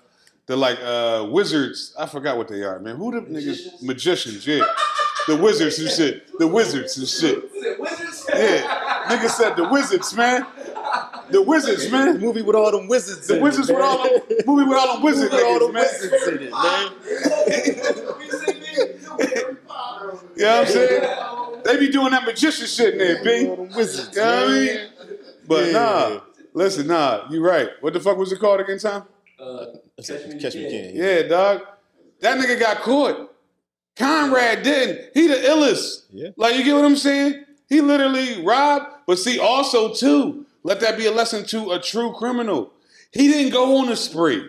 [0.48, 1.94] the like uh wizards.
[1.98, 2.96] I forgot what they are, man.
[2.96, 3.74] Who the Magicians?
[3.82, 3.84] niggas?
[3.84, 4.48] Magicians.
[4.48, 4.66] Yeah.
[5.28, 6.40] The wizards and shit.
[6.40, 7.44] The wizards and shit.
[7.80, 8.26] Was Wizards?
[8.34, 9.04] Yeah.
[9.08, 10.46] Nigga said the wizards, man.
[11.30, 12.20] The wizards, man.
[12.20, 13.28] movie with all them wizards.
[13.28, 15.60] The in wizards it, with all them movie with all them wizard Movie with all
[15.60, 15.84] niggas, them man.
[15.84, 16.92] wizards in it, man.
[20.38, 21.62] You know what I'm saying?
[21.66, 23.50] They be doing that magician shit in there, B.
[23.50, 24.16] All them wizards.
[24.16, 24.88] You know what I mean?
[25.48, 25.72] But Yeah.
[25.74, 26.20] nah,
[26.54, 27.70] listen, nah, you right.
[27.82, 29.04] What the fuck was it called again, Tom?
[29.40, 29.66] Uh,
[30.04, 30.96] Catch me, catch me, can.
[30.96, 31.62] Yeah, dog.
[32.22, 33.32] That nigga got caught.
[33.96, 35.12] Conrad didn't.
[35.14, 36.06] He the illest.
[36.12, 36.30] Yeah.
[36.38, 37.44] Like you get what I'm saying?
[37.68, 42.14] He literally robbed, but see, also too, let that be a lesson to a true
[42.14, 42.72] criminal.
[43.12, 44.48] He didn't go on a spree.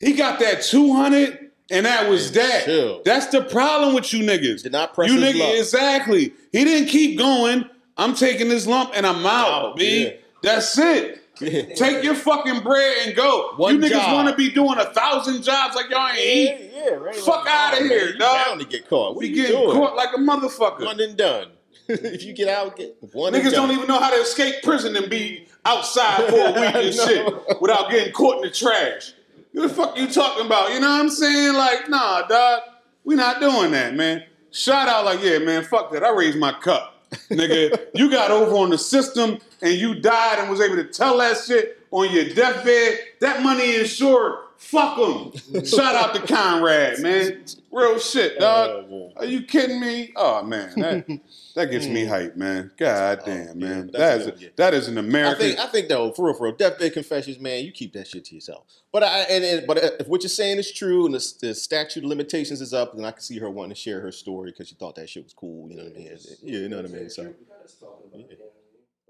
[0.00, 2.64] He got that 200 and that was And that.
[2.64, 3.02] chill.
[3.04, 4.62] That's the problem with you niggas.
[4.62, 5.54] Did not press you his nigga, luck.
[5.58, 6.34] exactly.
[6.52, 7.64] He didn't keep going.
[7.96, 10.04] I'm taking this lump and I'm out, Out, B.
[10.04, 10.10] yeah.
[10.42, 11.21] That's it.
[11.42, 11.74] Yeah.
[11.74, 13.52] Take your fucking bread and go.
[13.56, 16.70] One you niggas want to be doing a thousand jobs like y'all ain't Yeah, eat.
[16.74, 17.16] yeah, right.
[17.16, 18.46] Fuck Like, outta oh, here, man, you dog.
[18.46, 19.14] Bound to get caught.
[19.16, 19.76] What Be are you getting doing?
[19.76, 20.84] caught like a motherfucker.
[20.84, 21.48] One and done.
[21.88, 23.34] if you get out, get one.
[23.34, 23.68] and Niggas done.
[23.68, 27.60] don't even know how to escape prison and be outside for a week and shit
[27.60, 29.12] without getting caught in the trash.
[29.52, 30.72] What the fuck you talking about?
[30.72, 31.54] You know what I'm saying?
[31.54, 32.62] Like, nah, dog,
[33.04, 34.24] we not doing that, man.
[34.50, 36.04] Shout out like, yeah, man, fuck that.
[36.04, 37.04] I raised my cup.
[37.30, 41.18] Nigga, you got over on the system and you died and was able to tell
[41.18, 42.98] that shit on your deathbed.
[43.20, 44.38] That money insured.
[44.62, 45.64] Fuck them.
[45.64, 47.44] Shout out to Conrad, man.
[47.72, 48.86] Real shit, oh, dog.
[48.92, 49.12] Oh.
[49.16, 50.12] Are you kidding me?
[50.14, 51.20] Oh man, that,
[51.56, 52.08] that gets me mm.
[52.08, 52.70] hyped, man.
[52.76, 53.90] God oh, damn, Oh, man.
[53.92, 54.48] yeah, that's is good, yeah.
[54.56, 55.38] that is an I American.
[55.40, 58.24] think I think though, for real, for real, deathbed confessions, man, you keep that shit
[58.26, 58.64] to yourself.
[58.92, 61.54] But I and, and but uh, if what you're saying is true and the, the
[61.56, 64.52] statute of limitations is up, then I can see her wanting to share her story
[64.52, 65.68] because she thought that shit was cool.
[65.68, 66.18] You know what I mean?
[66.42, 67.10] Yeah, you know what I mean.
[67.10, 67.34] So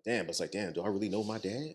[0.05, 1.74] damn, but it's like, damn, do I really know my dad?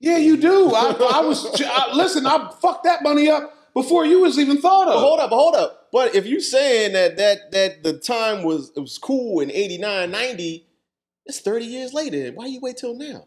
[0.00, 0.72] yeah, you do.
[0.74, 2.26] I, I was I, listen.
[2.26, 5.00] I fucked that money up before you was even thought But of.
[5.00, 5.88] hold up, hold up.
[5.92, 10.10] But if you saying that that that the time was it was cool in 89,
[10.10, 10.66] 90,
[11.26, 12.32] it's 30 years later.
[12.32, 13.26] Why you wait till now?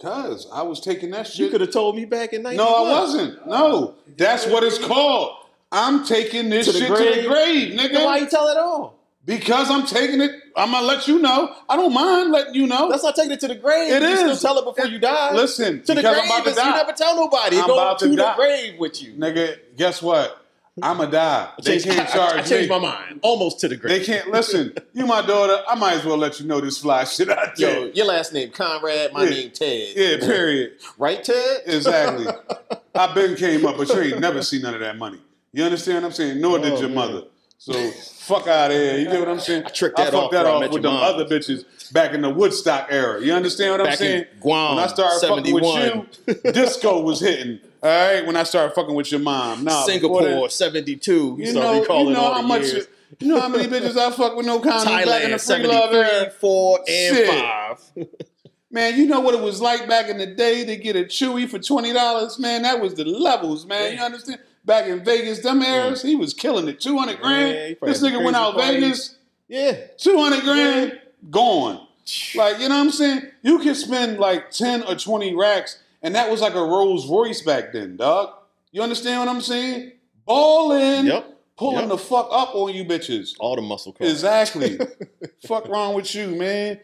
[0.00, 1.38] Cause I was taking that shit.
[1.38, 2.66] You could have told me back in 91.
[2.66, 3.46] no, I wasn't.
[3.46, 5.38] No, that's what it's called.
[5.72, 7.92] I'm taking this To shit to the grave, nigga.
[7.92, 8.95] Then why you tell it all?
[9.26, 10.30] Because I'm taking it.
[10.56, 11.52] I'm gonna let you know.
[11.68, 12.88] I don't mind letting you know.
[12.90, 13.90] That's not taking it to the grave.
[13.92, 14.38] It you is.
[14.38, 15.34] still tell it before you die.
[15.34, 17.58] Listen, to the grave I'm about to is you never tell nobody.
[17.58, 18.36] I'm about to to the die.
[18.36, 19.14] grave with you.
[19.14, 20.42] Nigga, guess what?
[20.80, 21.48] I'ma die.
[21.58, 22.78] I They changed, can't I- I- I changed me.
[22.78, 23.20] my mind.
[23.22, 23.98] Almost to the grave.
[23.98, 24.74] They can't listen.
[24.92, 25.60] You my daughter.
[25.66, 28.50] I might as well let you know this fly shit I Yo, your last name
[28.52, 29.30] Conrad, my Yeah.
[29.30, 29.96] name Ted.
[29.96, 30.74] Yeah, period.
[30.98, 31.62] Right, Ted?
[31.66, 32.26] Exactly.
[32.94, 35.18] I been came up, but you ain't never seen none of that money.
[35.52, 36.40] You understand what I'm saying?
[36.40, 36.94] Nor did Oh, your man.
[36.94, 37.22] mother.
[37.58, 38.98] So fuck out of here.
[38.98, 39.64] You get what I'm saying?
[39.66, 42.30] I tricked I that fucked off that off with them other bitches back in the
[42.30, 43.20] Woodstock era.
[43.22, 44.20] You understand what I'm Back saying?
[44.32, 46.08] in Guam, when I started fucking 71.
[46.26, 47.60] with you, disco was hitting.
[47.82, 49.64] All right, when I started fucking with your mom.
[49.64, 51.36] Nah, Singapore, that- 72.
[51.38, 52.62] You, know, you know how much.
[52.62, 52.88] years.
[53.20, 55.94] You know how many bitches I fucked with no condoms back in the free love
[55.94, 56.30] era.
[56.30, 57.28] 4, and Shit.
[57.28, 57.80] 5.
[58.70, 61.48] Man, you know what it was like back in the day to get a chewy
[61.48, 62.38] for twenty dollars.
[62.38, 63.96] Man, that was the levels, man.
[63.96, 64.40] You understand?
[64.66, 66.80] Back in Vegas, them eras, he was killing it.
[66.80, 67.54] Two hundred grand.
[67.54, 68.80] Yeah, this nigga went out parties.
[68.80, 69.16] Vegas,
[69.48, 69.86] Yeah.
[69.96, 71.00] two hundred grand,
[71.30, 71.86] gone.
[72.34, 73.22] Like you know what I'm saying?
[73.42, 77.42] You can spend like ten or twenty racks, and that was like a Rolls Royce
[77.42, 78.30] back then, dog.
[78.72, 79.92] You understand what I'm saying?
[80.26, 81.38] Balling, Yep.
[81.56, 81.88] pulling Yep.
[81.88, 83.34] the fuck up on you bitches.
[83.38, 84.10] All the muscle cars.
[84.10, 84.78] Exactly.
[85.46, 86.80] Fuck wrong with you, man?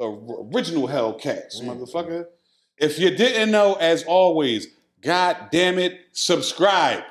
[0.00, 1.66] Original Hellcats, Mm.
[1.78, 2.26] motherfucker.
[2.76, 4.68] If you didn't know, as always,
[5.02, 7.02] God damn it, subscribe.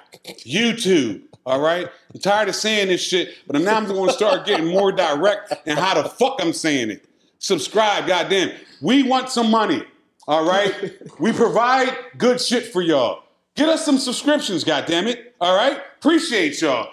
[0.45, 1.23] YouTube.
[1.45, 1.87] All right.
[2.13, 5.53] I'm tired of saying this shit, but now I'm going to start getting more direct
[5.65, 7.05] in how the fuck I'm saying it.
[7.39, 8.51] Subscribe, goddamn.
[8.81, 9.83] We want some money.
[10.27, 10.73] All right.
[11.19, 13.23] we provide good shit for y'all.
[13.55, 15.35] Get us some subscriptions, goddamn it.
[15.39, 15.81] All right.
[15.99, 16.91] Appreciate y'all.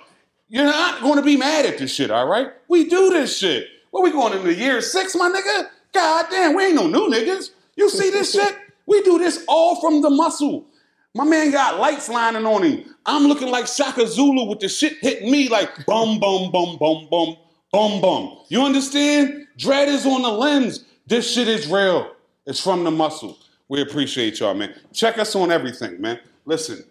[0.49, 2.53] You're not going to be mad at this shit, all right?
[2.69, 3.67] We do this shit.
[3.91, 5.69] What we going into year six, my nigga?
[5.93, 7.51] God damn, we ain't no new niggas.
[7.77, 8.57] You see this shit?
[8.87, 10.67] We do this all from the muscle.
[11.17, 12.93] My man got lights lining on him.
[13.07, 17.07] I'm looking like Shaka Zulu with the shit hitting me like bum, bum, bum, bum,
[17.09, 17.37] bum,
[17.71, 18.39] bum, bum.
[18.49, 19.47] You understand?
[19.57, 20.85] Dread is on the lens.
[21.07, 22.11] This shit is real.
[22.47, 23.39] It's from the muscle.
[23.69, 24.75] We appreciate y'all, man.
[24.93, 26.19] Check us on everything, man.
[26.47, 26.83] Listen,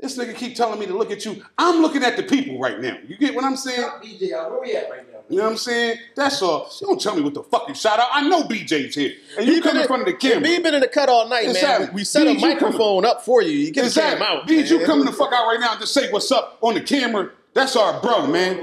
[0.00, 1.44] this nigga keep telling me to look at you.
[1.58, 2.96] I'm looking at the people right now.
[3.06, 3.84] You get what I'm saying?
[3.84, 4.02] Out.
[4.02, 5.15] Where we at right now?
[5.28, 5.98] You know what I'm saying?
[6.14, 6.70] That's all.
[6.80, 8.08] You don't tell me what the fucking shout out.
[8.12, 9.12] I know BJ's here.
[9.36, 10.40] And you He come in front of the camera.
[10.40, 11.86] B been in the cut all night, Exactly.
[11.86, 11.94] man.
[11.94, 13.50] We, set a you microphone up for you.
[13.50, 14.24] You get the Exactly.
[14.24, 14.46] cam out.
[14.46, 16.80] Beans, you coming the fuck out right now and just say what's up on the
[16.80, 17.30] camera.
[17.54, 18.62] That's our bro, man.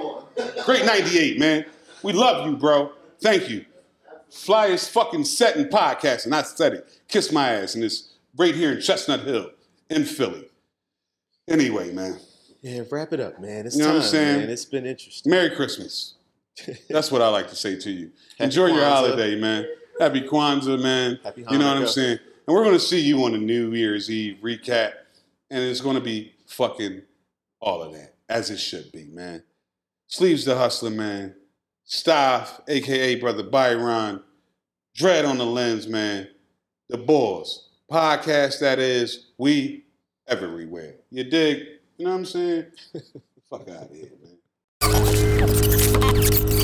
[0.65, 1.65] Great 98, man.
[2.01, 2.91] We love you, bro.
[3.19, 3.65] Thank you.
[4.31, 6.87] Flyest fucking set and podcast, and I said it.
[7.07, 9.51] Kiss my ass, and it's right here in Chestnut Hill
[9.89, 10.45] in Philly.
[11.47, 12.19] Anyway, man.
[12.61, 13.65] Yeah, wrap it up, man.
[13.67, 14.39] It's You know time, what I'm saying?
[14.39, 14.49] man.
[14.49, 15.29] It's been interesting.
[15.29, 16.13] Merry Christmas.
[16.89, 18.11] That's what I like to say to you.
[18.37, 19.65] Happy Enjoy your holiday, man.
[19.99, 21.19] Happy Kwanzaa, man.
[21.23, 22.19] Happy You know what I'm saying?
[22.47, 24.93] And we're going to see you on the New Year's Eve recap.
[25.49, 27.03] And it's going to be fucking
[27.59, 29.43] all of that, as it should be, man.
[30.07, 31.35] Sleeves the Hustler, man.
[31.85, 34.21] Staff, aka Brother Byron.
[34.95, 36.27] Dread on the lens, man.
[36.89, 37.67] The Bols.
[37.91, 39.85] Podcast that is, we
[40.27, 40.95] everywhere.
[41.11, 41.67] You dig?
[41.97, 42.65] You know what I'm saying?
[43.49, 44.09] Fuck out of here,
[44.83, 46.62] あっ!